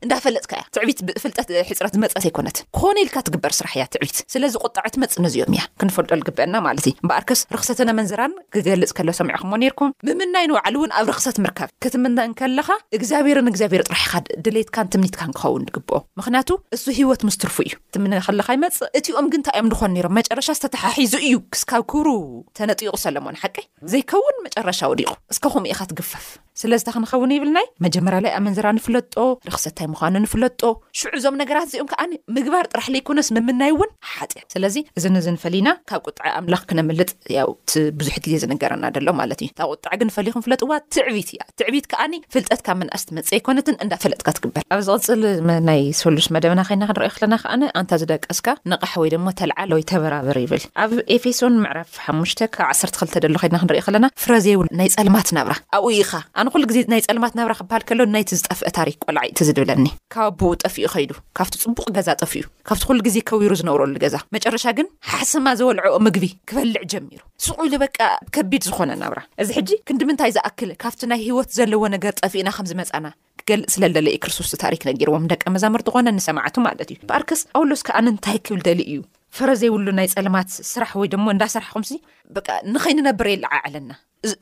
እዳፈለጥካ 0.05 0.51
እያ 0.59 0.65
ትዕቢት 0.77 0.99
ብፍልጠት 1.09 1.47
ሕፅረት 1.69 1.93
ዝመፀት 1.97 2.17
ኣይኮነት 2.23 2.57
ክኾነ 2.77 2.95
ኢልካ 3.05 3.15
ትግበር 3.27 3.53
ስራሕ 3.59 3.73
እያ 3.77 3.85
ትዕቢት 3.95 4.17
ስለዚ 4.35 4.53
ቁጣዕ 4.65 4.85
ትመፅ 4.95 5.13
ነዚኦም 5.25 5.53
እያ 5.57 5.63
ክንፈልጦል 5.81 6.23
ግበአና 6.29 6.55
ማለት 6.67 6.85
እዩ 6.91 6.95
በኣርክስ 7.09 7.41
ርክሰትነመንዝራን 7.57 8.33
ክገልፅ 8.55 8.91
ከሎ 8.99 9.09
ሰሚዑኹም 9.21 9.51
ርኩም 9.73 9.89
ምምናይ 10.21 10.45
ንባዕሉ 10.51 10.75
እውን 10.81 10.91
ኣብ 10.99 11.07
ርክሰት 11.13 11.37
ምርካብ 11.43 11.69
እና 12.13 12.21
ንከለኻ 12.31 12.67
እግዚኣብሔርንእግዚኣብሔር 12.97 13.81
ጥራሕ 13.87 14.03
ኻ 14.11 14.15
ድሌትካን 14.45 14.89
ትምኒትካ 14.93 15.21
ንክኸውን 15.29 15.63
ንግብኦ 15.67 15.95
ምኽንያቱ 16.19 16.49
እሱ 16.75 16.83
ሂወት 16.97 17.21
ምስ 17.27 17.35
ትርፉ 17.41 17.55
እዩ 17.65 17.71
እትም 17.89 18.03
ከለካ 18.25 18.47
ይመፅእ 18.57 18.89
እቲም 18.99 19.27
ግንታይ 19.33 19.55
እዮም 19.59 19.71
ድኾን 19.73 19.95
ሮም 20.05 20.15
መጨረሻ 20.19 20.47
ዝተተሓሒዙ 20.59 21.13
እዩ 21.27 21.35
ክስካብ 21.55 21.83
ክብሩ 21.93 22.07
ተነጢቑ 22.59 22.93
ሰለሞን 23.05 23.39
ሓቂ 23.43 23.57
ዘይከውን 23.93 24.37
መጨረሻ 24.47 24.79
ወዲቑ 24.93 25.09
እስካኹምኡ 25.35 25.69
ኢኻ 25.73 25.79
ትግፈፍ 25.91 26.27
ስለዝታ 26.61 26.89
ክንኸውን 26.95 27.31
ይብልናይ 27.35 27.65
መጀመርላይ 27.85 28.31
ኣመን 28.37 28.53
ዝራ 28.57 28.67
ንፍለጦ 28.77 29.15
ረክሰታይ 29.53 29.87
ምዃኑ 29.93 30.15
ንፍለጦ 30.25 30.61
ሽዑ 30.99 31.13
ዞም 31.23 31.35
ነገራት 31.41 31.67
እዚኦም 31.69 31.87
ከዓኒ 31.91 32.11
ምግባር 32.35 32.65
ጥራሕ 32.71 32.87
ዘይኮነስ 32.95 33.27
መምናይ 33.37 33.71
እውን 33.75 33.89
ሓጢር 34.11 34.43
ስለዚ 34.53 34.75
እዚንዚ 34.99 35.25
ንፈሊና 35.35 35.69
ካብ 35.91 36.01
ቁጣዕ 36.09 36.27
ኣምላኽ 36.39 36.61
ክነምልጥ 36.69 37.09
ያ 37.37 37.45
ቲ 37.71 37.83
ብዙሕ 38.01 38.15
ድል 38.25 38.35
ዝነገረና 38.43 38.85
ደሎ 38.97 39.07
ማለት 39.21 39.39
እዩ 39.45 39.49
ካብ 39.61 39.71
ቁጣዕ 39.75 39.93
ግን 40.01 40.09
ንፈሊዩኩንፍለጥዋ 40.11 40.71
ትዕቢት 40.97 41.31
እያ 41.35 41.41
ትዕቢት 41.61 41.87
ከኣኒ 41.93 42.13
ፍልጠት 42.35 42.61
ካብ 42.67 42.77
መናእስት 42.81 43.09
መፀ 43.19 43.29
ይኮነትን 43.39 43.79
እንዳፈለጥካ 43.85 44.27
ትግበር 44.39 44.63
ኣብ 44.75 44.79
ዝቅፅል 44.89 45.21
ናይ 45.71 45.81
ሰሉስ 46.01 46.27
መደብና 46.37 46.59
ከድና 46.69 46.83
ክንርዮ 46.91 47.09
ከለና 47.17 47.35
ከኣ 47.45 47.53
ኣንታ 47.83 47.93
ዝደቀስካ 48.03 48.47
ንቕሕ 48.73 48.93
ወይ 49.03 49.09
ድማ 49.15 49.27
ተልዓለወይ 49.41 49.85
ተበራበር 49.93 50.39
ይብል 50.45 50.63
ኣብ 50.85 50.93
ኤፌሶን 51.17 51.57
ምዕራፍ 51.65 51.91
ሓሙሽተ 52.05 52.39
ካብ 52.55 52.67
ዓሰርተ 52.71 52.95
ክልተደሎ 53.01 53.35
ኸድና 53.45 53.59
ክንርዮ 53.65 53.81
ከለና 53.89 54.05
ፍረዘ 54.25 54.45
የብሉ 54.55 54.67
ናይ 54.81 54.89
ፀልማትናብራ 54.97 55.55
ኣብኡ 55.79 55.89
ኢኻ 56.01 56.13
ንኩሉ 56.47 56.63
ግዜ 56.69 56.77
ናይ 56.91 57.01
ጸልማት 57.05 57.33
ናብራ 57.37 57.53
ክበሃል 57.59 57.83
ከሎ 57.89 57.99
ናይቲ 58.13 58.29
ዝጠፍአ 58.39 58.69
ታሪክ 58.77 58.95
ቆልዒቲ 59.07 59.43
ዝድብለኒ 59.47 59.85
ካብ 60.13 60.27
ኣብኡ 60.39 60.49
ጠፍኡ 60.63 60.77
ኸይዱ 60.93 61.11
ካብቲ 61.37 61.55
ፅቡቕ 61.63 61.77
ገዛ 61.97 62.07
ጠፍኡ 62.23 62.41
ካብቲ 62.67 62.81
ኩሉ 62.89 62.99
ግዜ 63.07 63.17
ከቢሩ 63.29 63.51
ዝነብረሉ 63.61 63.93
ገዛ 64.03 64.15
መጨረሻ 64.35 64.65
ግን 64.77 64.87
ሓሰማ 65.11 65.45
ዘበልዐኦ 65.59 65.95
ምግቢ 66.05 66.25
ክበልዕ 66.51 66.81
ጀሚሩ 66.93 67.21
ስቑኢሉ 67.45 67.73
በቃ 67.85 67.97
ከቢድ 68.37 68.61
ዝኾነ 68.69 68.89
ናብራ 69.03 69.21
እዚ 69.43 69.49
ሕጂ 69.57 69.69
ክንዲምንታይ 69.89 70.31
ዝኣክል 70.37 70.71
ካብቲ 70.83 71.01
ናይ 71.11 71.21
ሂይወት 71.27 71.49
ዘለዎ 71.59 71.83
ነገር 71.95 72.15
ጠፍእና 72.21 72.49
ከምዝመፃና 72.59 73.05
ክገልፅ 73.41 73.71
ስለለለዩ 73.75 74.15
ክርስቶስ 74.25 74.51
ታሪክ 74.65 74.83
ነጊርዎም 74.91 75.25
ደቀ 75.33 75.43
መዛምርቲ 75.57 75.87
ኾነ 75.95 76.07
ንሰማዕቱ 76.19 76.55
ማለት 76.67 76.89
እዩ 76.95 76.99
ብኣርክስ 77.11 77.41
ጳውሎስ 77.53 77.83
ከዓ 77.89 77.97
ንንታይ 78.07 78.39
ክብል 78.47 78.61
ደሊ 78.69 78.81
እዩ 78.91 78.97
ፍረዘይብሉ 79.37 79.87
ናይ 79.99 80.07
ጸልማት 80.15 80.49
ስራሕ 80.73 80.91
ወይ 81.01 81.07
ድሞ 81.15 81.25
እንዳስራሕኹምሲ 81.35 81.91
ንኸይንነብረ 82.73 83.27
የለዓ 83.35 83.53
ዓለና 83.67 83.91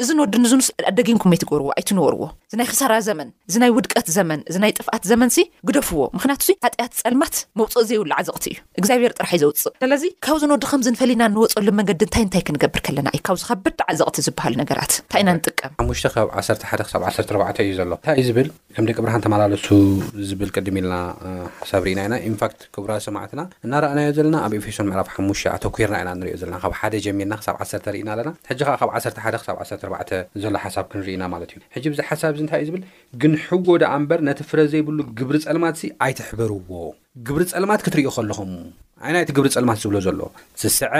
እዚ 0.04 0.10
ንወድ 0.18 0.34
ንዚምስ 0.44 0.68
ኣደጊንኩም 0.90 1.30
መይትገብርዎ 1.34 1.68
ኣይት 1.78 1.90
ንበርዎ 1.98 2.24
እዚናይ 2.50 2.68
ክሳራ 2.72 2.94
ዘመን 3.08 3.30
እዚናይ 3.50 3.70
ውድቀት 3.78 4.08
ዘመን 4.16 4.40
እዚናይ 4.50 4.72
ጥፍኣት 4.80 5.04
ዘመን 5.12 5.30
ሲ 5.36 5.40
ግደፍዎ 5.68 6.02
ምክንያቱ 6.18 6.42
ዚ 6.48 6.52
ሃጢኣት 6.66 6.94
ፀልማት 7.02 7.36
መውፅእ 7.60 7.86
ዘይብሉ 7.90 8.12
ዓዘቕቲ 8.20 8.46
እዩ 8.52 8.58
እግዚኣብሄር 8.80 9.12
ጥራሕእዩ 9.18 9.42
ዘውፅእ 9.44 9.64
ስለዚ 9.84 10.04
ካብዚ 10.26 10.44
ንወድ 10.52 10.66
ከምዚ 10.72 10.88
ንፈሊና 10.96 11.22
እንወፀሉ 11.30 11.68
መንገዲ 11.80 12.02
እንታይ 12.08 12.24
እንታይ 12.26 12.44
ክንገብር 12.50 12.84
ከለና 12.88 13.08
እዩ 13.16 13.22
ካብዚ 13.30 13.42
ካ 13.50 13.56
ብርዲ 13.66 13.80
ዓዘቕቲ 13.94 14.16
ዝበሃሉ 14.28 14.54
ነገራት 14.64 14.94
እንታይ 15.02 15.22
ኢና 15.26 15.32
ንጥቀምብ 15.40 15.82
1 15.94 16.68
ሓሳ 16.74 16.98
1ዕ 17.02 17.60
እዩ 17.66 17.72
ዘሎ 17.80 17.90
እንታይእዩ 17.96 18.28
ዝብል 18.30 18.50
ከም 18.76 18.84
ደቂ 18.92 18.98
ብርሃን 19.08 19.24
ተመላለሱ 19.26 19.68
ዝብል 20.32 20.52
ቅድም 20.58 20.78
ኢልና 20.82 20.94
ሓሳብ 21.64 21.82
ርኢና 21.90 22.02
ኢና 22.08 22.14
ንፋት 22.36 22.56
ክቡራ 22.78 22.92
ሰማዕትና 23.08 23.42
እናርኣናዮ 23.66 24.10
ዘለና 24.20 24.36
ኣብ 24.46 24.52
ኢንፌሽን 24.60 24.88
ምዕራፍ 24.92 25.10
ሓሙሽ 25.16 25.42
ኣቶኮርና 25.56 25.96
ኢና 26.04 26.12
ንሪዮ 26.22 26.36
ዘለና 26.44 26.58
ካብ 26.66 26.76
ሓደ 26.82 26.94
ጀሚና 27.08 27.34
ኢና 28.02 28.10
ኣለ 28.16 28.30
ብሓ 29.62 29.71
4ዕ 29.80 30.12
ዘሎ 30.44 30.54
ሓሳብ 30.64 30.86
ክንርኢና 30.92 31.24
ማለት 31.34 31.50
እዩ 31.54 31.60
ሕጂ 31.76 31.86
ብዛ 31.94 32.00
ሓሳብ 32.10 32.32
እንታይ 32.44 32.60
እዩ 32.64 32.68
ዝብል 32.70 32.84
ግን 33.22 33.34
ሕዎ 33.46 33.64
ወደኣ 33.76 33.92
እምበር 34.02 34.20
ነቲ 34.30 34.40
ፍረ 34.50 34.60
ዘይብሉ 34.74 35.00
ግብሪ 35.20 35.36
ጸልማት 35.46 35.76
እ 35.88 35.90
ኣይትሕበርዎ 36.06 36.60
ግብሪ 37.28 37.42
ጸልማት 37.52 37.82
ክትርእዮ 37.86 38.10
ከለኹም 38.18 38.52
ይናይቲ 39.10 39.30
ግብሪ 39.38 39.48
ጸልማት 39.56 39.78
ዝብሎ 39.84 39.96
ዘሎ 40.08 40.20
ስስዐ 40.62 40.94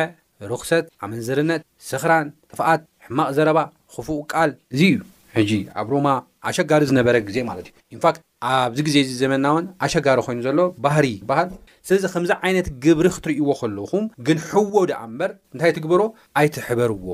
ርክሰት 0.52 0.86
ኣመንዝርነት 1.06 1.62
ስኽራን 1.90 2.28
ጥፋኣት 2.52 2.82
ሕማቕ 3.06 3.30
ዘረባ 3.40 3.60
ክፉቅ 3.96 4.20
ቃል 4.34 4.52
እዙ 4.76 4.82
እዩ 4.92 4.96
ሕጂ 5.36 5.52
ኣብ 5.82 5.88
ሮማ 5.94 6.08
ኣሸጋሪ 6.50 6.82
ዝነበረ 6.92 7.16
ግዜ 7.28 7.38
ማለት 7.50 7.66
እዩ 7.70 7.76
ኢንፋክት 7.96 8.22
ኣብዚ 8.52 8.80
ግዜ 8.88 8.96
እዚ 9.04 9.12
ዘመና 9.24 9.46
ውን 9.56 9.66
ኣሸጋሪ 9.86 10.18
ኮይኑ 10.28 10.40
ዘሎ 10.48 10.60
ባህሪ 10.86 11.08
ባህር 11.30 11.48
ስለዚ 11.88 12.04
ከምዚ 12.14 12.32
ዓይነት 12.48 12.68
ግብሪ 12.86 13.08
ክትርእይዎ 13.16 13.50
ከለኹም 13.60 14.06
ግን 14.28 14.38
ሕዎ 14.50 14.74
ደኣ 14.92 15.00
እምበር 15.10 15.32
እንታይ 15.54 15.72
ትግበሮ 15.78 16.02
ኣይትሕበርዎ 16.42 17.08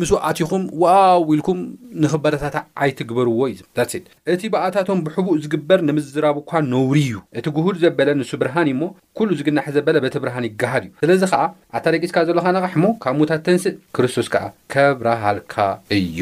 ምስ 0.00 0.08
ዋኣትኹም 0.14 0.62
ዋኣው 0.82 1.20
ኢልኩም 1.32 1.58
ንኽበረታታ 2.02 2.56
ኣይትግበርዎ 2.84 3.40
ዩስድ 3.58 4.04
እቲ 4.32 4.42
በኣታቶም 4.54 5.00
ብሕቡእ 5.06 5.36
ዝግበር 5.44 5.80
ንምዝራብ 5.88 6.36
እኳ 6.42 6.50
ነውሩ 6.72 6.96
እዩ 7.02 7.18
እቲ 7.38 7.46
ግህል 7.56 7.76
ዘበለ 7.84 8.08
ንሱ 8.20 8.30
ብርሃኒ 8.42 8.68
እሞ 8.74 8.82
ኩሉ 9.18 9.28
ዝግናሕ 9.40 9.66
ዘበለ 9.76 9.96
በተ 10.04 10.16
ብርሃኒ 10.24 10.44
ይገሃድ 10.50 10.84
እዩ 10.86 10.94
ስለዚ 11.08 11.22
ከዓ 11.34 11.42
ኣታ 11.78 11.84
ደቂትካ 11.96 12.16
ዘለካ 12.30 12.46
ነቃሕ 12.56 12.72
እሞ 12.80 12.86
ካብ 13.04 13.14
ሙታት 13.20 13.42
ተንስእ 13.48 13.78
ክርስቶስ 13.98 14.30
ከዓ 14.34 14.42
ከብራሃልካ 14.74 15.54
እዩ 16.00 16.18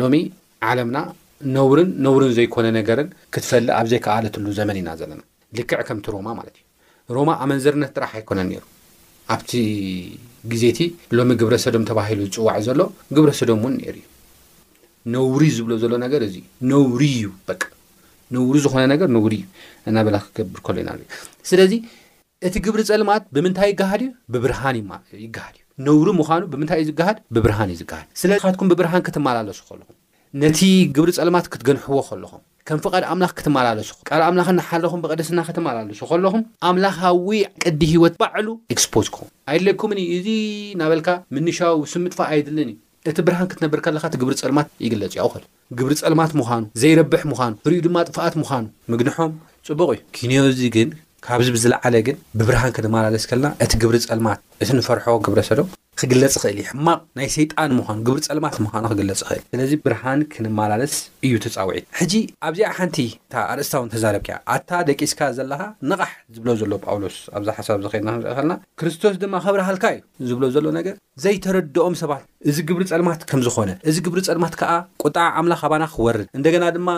ሎሚ 0.00 0.16
ዓለምና 0.70 0.98
ነውርን 1.56 1.88
ነውርን 2.06 2.32
ዘይኮነ 2.40 2.66
ነገርን 2.80 3.08
ክትፈልእ 3.34 3.76
ኣብዘይ 3.80 4.00
ከኣለትሉ 4.06 4.46
ዘመን 4.60 4.78
ኢና 4.82 4.90
ዘለና 5.00 5.20
ልክዕ 5.58 5.80
ከምቲ 5.88 6.06
ሮማ 6.18 6.28
ማለት 6.40 6.56
እዩ 7.06 7.12
ሮማ 7.18 7.30
ኣ 7.44 7.50
መንዘርነት 7.52 7.90
ጥራሕ 7.98 8.12
ኣይኮነን 8.20 8.48
ነይሩ 8.52 8.62
ግዜ 10.50 10.62
እቲ 10.72 10.80
ሎሚ 11.16 11.30
ግብረሰዶም 11.40 11.84
ተባሂሉ 11.88 12.20
ዝፅዋዕ 12.34 12.56
ዘሎ 12.66 12.80
ግብረሰዶም 13.16 13.60
እውን 13.64 13.74
ነሩ 13.82 13.96
እዩ 13.96 14.06
ነውሩ 15.14 15.40
ዝብሎ 15.56 15.72
ዘሎ 15.82 15.92
ነገር 16.04 16.20
እዚ 16.28 16.36
ነውሩ 16.70 17.00
እዩ 17.16 17.24
በቅ 17.48 17.62
ነውሩ 18.36 18.54
ዝኾነ 18.64 18.82
ነገር 18.94 19.08
ነውሩዩ 19.16 19.42
እናበላ 19.88 20.16
ክገብር 20.26 20.60
ከሎ 20.66 20.76
ኢና 20.82 20.90
ስለዚ 21.50 21.72
እቲ 22.48 22.54
ግብሪ 22.66 22.80
ጸልማት 22.90 23.24
ብምንታይ 23.34 23.70
ይገሃድ 23.72 24.02
እዩ 24.06 24.40
ብርሃን 24.44 24.76
ይገሃድ 25.26 25.56
እዩ 25.60 25.84
ነውሪ 25.88 26.08
ምዃኑ 26.20 26.42
ብምንታይ 26.52 26.80
እዩ 26.82 26.86
ዝገሃድ 26.92 27.18
ብብርሃን 27.36 27.70
እዩ 27.74 27.78
ዝገሃድ 27.82 28.08
ስካትኩም 28.22 28.70
ብብርሃን 28.72 29.04
ክትመላለሱ 29.08 29.60
ከልኹም 29.68 29.96
ነቲ 30.44 30.60
ግብሪ 30.96 31.10
ጸልማት 31.18 31.46
ክትገንሕዎ 31.54 31.98
ከለኹም 32.08 32.42
ከም 32.68 32.78
ፍቓድ 32.84 33.04
ኣምላኽ 33.12 33.32
ክትመላለሱ 33.38 33.88
ካል 34.08 34.20
ኣምላኽ 34.26 34.48
ናሓለኹም 34.58 35.00
ብቐደስና 35.04 35.38
ከትመላለሱ 35.48 36.00
ከለኹም 36.10 36.42
ኣምላኻዊ 36.68 37.28
ቅዲ 37.62 37.80
ሂይወት 37.92 38.14
ባዕሉ 38.22 38.46
ኤክስፖዝ 38.74 39.06
ክኹም 39.14 39.30
ኣይድለኩምኒ 39.52 40.00
እዚ 40.16 40.28
ናበልካ 40.80 41.08
ምንሻው 41.36 41.78
ስምጥፋእ 41.92 42.28
ኣይድልን 42.34 42.70
እዩ 42.74 42.76
እቲ 43.12 43.18
ብርሃን 43.28 43.50
ክትነብር 43.52 43.80
ከለካ 43.86 44.04
እቲ 44.10 44.16
ግብሪ 44.22 44.34
ጸልማት 44.42 44.68
ይግለጽ 44.86 45.14
ኣውክእል 45.24 45.44
ግብሪ 45.80 45.92
ጸልማት 46.02 46.32
ምዃኑ 46.40 46.62
ዘይረብሕ 46.82 47.22
ምዃኑ 47.32 47.52
ርኡ 47.72 47.78
ድማ 47.86 47.96
ጥፋኣት 48.08 48.36
ምዃኑ 48.44 48.64
ምግንሖም 48.94 49.32
ጽቡቕ 49.68 49.88
እዩ 49.96 50.02
ኪንዮእዚ 50.18 50.60
ግን 50.76 50.90
ካብዚ 51.26 51.48
ብዝለዓለ 51.56 51.94
ግን 52.06 52.16
ብብርሃን 52.38 52.74
ክትመላለስ 52.78 53.26
ከለና 53.32 53.50
እቲ 53.66 53.72
ግብሪ 53.84 53.96
ጸልማት 54.08 54.40
እቲ 54.62 54.68
ንፈርሖ 54.80 55.06
ግብረሰዶ 55.26 55.60
ክግለጽ 56.00 56.34
ይኽእል 56.36 56.58
እዩ 56.60 56.64
ሕማቕ 56.70 57.00
ናይ 57.18 57.28
ሰይጣን 57.36 57.70
ምኳኑ 57.78 57.98
ግብሪ 58.06 58.20
ጸልማት 58.26 58.54
ምኳኑ 58.64 58.84
ክግለጽ 58.92 59.20
ይኽእል 59.22 59.40
ስለዚ 59.52 59.72
ብርሃን 59.84 60.20
ክንመላለስ 60.32 60.94
እዩ 61.26 61.34
ተፃውዒት 61.44 61.84
ሕጂ 61.98 62.12
ኣብዚኣ 62.48 62.68
ሓንቲ 62.78 62.96
እታ 63.26 63.34
ኣርእስታውን 63.52 63.90
ተዛረብ 63.94 64.22
ከያ 64.26 64.36
ኣታ 64.54 64.70
ደቂስካ 64.88 65.20
ዘለካ 65.38 65.62
ንቓሕ 65.90 66.12
ዝብሎ 66.34 66.50
ዘሎ 66.60 66.72
ጳውሎስ 66.86 67.16
ኣብዛ 67.38 67.48
ሓሳብ 67.58 67.76
ዝኸድና 67.84 68.08
ክንረኢኸልና 68.14 68.54
ክርስቶስ 68.82 69.16
ድማ 69.24 69.34
ከብረሃልካ 69.46 69.84
እዩ 69.98 70.28
ዝብሎ 70.30 70.44
ዘሎ 70.56 70.66
ነገር 70.78 70.94
ዘይተረድኦም 71.24 71.96
ሰባት 72.02 72.24
እዚ 72.52 72.56
ግብሪ 72.70 72.82
ጸልማት 72.92 73.20
ከም 73.32 73.42
ዝኾነ 73.48 73.70
እዚ 73.92 73.96
ግብሪ 74.08 74.20
ጸልማት 74.30 74.56
ከዓ 74.62 74.72
ቆጣዓ 75.04 75.26
ኣምላኽ 75.42 75.62
ኣባና 75.68 75.84
ክወርድ 75.96 76.26
እንደገና 76.40 76.64
ድማ 76.78 76.90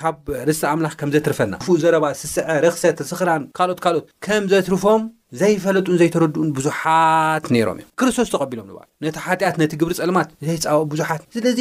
ካብ 0.00 0.16
ርስቲ 0.46 0.64
ኣምላኽ 0.74 0.94
ከም 1.00 1.10
ዘትርፈና 1.14 1.54
ፉእ 1.64 1.78
ዘረባ 1.82 2.04
ስስዐ 2.20 2.46
ረኽሰት 2.64 2.98
ስኽራን 3.10 3.42
ካልኦት 3.56 3.80
ካልኦት 3.84 4.06
ከም 4.26 4.44
ዘትርፎም 4.52 5.02
ዘይፈለጡን 5.40 5.96
ዘይተረድኡን 6.00 6.48
ብዙሓት 6.56 7.44
ነይሮም 7.54 7.78
እዮም 7.80 7.88
ክርስቶስ 8.00 8.28
ተቐቢሎም 8.32 8.66
ዝል 8.74 8.80
ነቲ 9.04 9.16
ሓጢኣት 9.26 9.56
ነቲ 9.62 9.72
ግብሪ 9.80 9.92
ፀልማት 10.00 10.28
ዘፃወኡ 10.50 10.84
ቡዙሓት 10.92 11.22
ስለዚ 11.36 11.60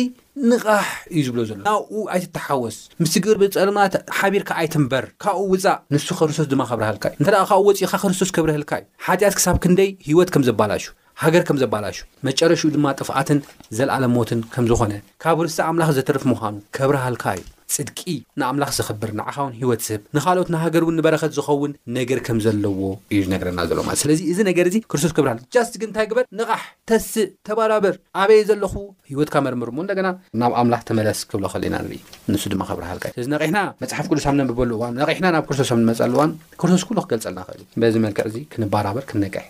ንቃሕ 0.49 0.83
እዩ 1.17 1.21
ዝብሎ 1.27 1.39
ዘሎ 1.49 1.57
ናብኡ 1.67 1.91
ኣይትተሓወስ 2.15 2.77
ምስቲ 3.03 3.15
ግብሪፀልማት 3.25 3.93
ሓቢርካ 4.17 4.49
ዓይት 4.61 4.75
ምበር 4.83 5.05
ካብኡ 5.23 5.39
ውፃእ 5.53 5.77
ንሱ 5.95 6.07
ክርስቶስ 6.19 6.47
ድማ 6.51 6.61
ከብረሃልካ 6.71 7.03
እዩ 7.13 7.17
እንተደ 7.21 7.35
ካብኡ 7.51 7.59
ወፂእካ 7.69 7.93
ክርስቶስ 8.03 8.29
ከብረህልካ 8.37 8.71
እዩ 8.81 8.85
ሓጢኣት 9.07 9.35
ክሳብ 9.39 9.57
ክንደይ 9.65 9.89
ህይወት 10.07 10.29
ከም 10.35 10.45
ዘባላሹ 10.49 10.83
ሃገር 11.23 11.43
ከም 11.49 11.57
ዘባላሹ 11.63 11.95
መጨረሹኡ 12.29 12.69
ድማ 12.75 12.85
ጥፍኣትን 12.99 13.39
ዘለዓለ 13.79 14.03
ሞትን 14.17 14.39
ከም 14.53 14.67
ዝኾነ 14.73 14.93
ካብ 15.25 15.35
ክርስ 15.43 15.57
ኣምላኽ 15.71 15.89
ዘተርፍ 15.99 16.23
ምዃኑ 16.33 16.55
ከብረሃልካ 16.77 17.23
እዩ 17.39 17.45
ፅድቂ 17.75 18.01
ንኣምላኽ 18.39 18.69
ዝኽብር 18.77 19.11
ንዕኻ 19.19 19.35
ውን 19.45 19.53
ሂይወት 19.59 19.81
ስህብ 19.87 20.01
ንካልኦት 20.15 20.49
ንሃገር 20.55 20.83
እውን 20.85 20.95
ንበረኸት 20.99 21.31
ዝኸውን 21.37 21.71
ነገር 21.97 22.19
ከም 22.27 22.37
ዘለዎ 22.45 22.81
እዩ 23.13 23.19
ዝነገረና 23.27 23.59
ዘሎ 23.69 23.79
ማለ 23.87 23.97
ስለዚ 24.03 24.19
እዚ 24.33 24.39
ነገር 24.49 24.65
እዚ 24.71 24.75
ክርስቶስ 24.91 25.13
ክብርሃል 25.17 25.39
ጃስት 25.55 25.73
ግ 25.81 25.87
እንታይ 25.87 26.07
ግበር 26.11 26.25
ንቓሕ 26.39 26.63
ተስእ 26.91 27.27
ተባራብር 27.49 27.95
ኣበየ 28.23 28.41
ዘለኹ 28.49 28.73
ሂወትካ 29.11 29.35
መርምርሞ 29.47 29.77
እንደገና 29.85 30.07
ናብ 30.43 30.53
ኣምላኽ 30.61 30.83
ተመለስ 30.91 31.21
ክብሎክእል 31.31 31.65
ኢና 31.69 31.75
ንርኢ 31.85 31.99
ንሱ 32.33 32.43
ድማ 32.53 32.61
ከብርሃልካ 32.71 33.03
እዩ 33.11 33.15
ስለዚ 33.17 33.29
ነቂሕና 33.35 33.59
መፅሓፍ 33.83 34.07
ቅዱስ 34.11 34.25
ብ 34.33 34.35
ነብበሉ 34.41 34.69
እዋን 34.77 34.93
ነቂሕና 35.03 35.25
ናብ 35.37 35.45
ክርስቶስ 35.49 35.71
ብ 35.75 35.79
ንመፀሉ 35.85 36.13
እዋን 36.17 36.33
ክርስቶስ 36.61 36.85
ኩሉ 36.91 36.97
ክገልፀልና 37.07 37.39
ክእል 37.49 37.61
እዩ 37.65 37.79
በዚ 37.83 37.95
መልክዕ 38.05 38.25
እዚ 38.31 38.37
ክንባራብር 38.53 39.05
ክነቀሕ 39.11 39.45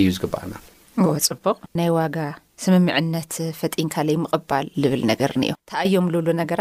እዩ 0.00 0.08
ዝግባኣና 0.18 0.54
እዎ 1.02 1.08
ፅቡቅ 1.30 1.58
ናይ 1.78 1.90
ዋጋ 1.98 2.16
ስምምዕነት 2.64 3.32
ፈጢንካ 3.60 3.94
ለይ 4.08 4.16
ምቕባል 4.24 4.66
ዝብል 4.82 5.02
ነገርኒዮ 5.12 5.52
ኣዮምብሉነራ 5.82 6.52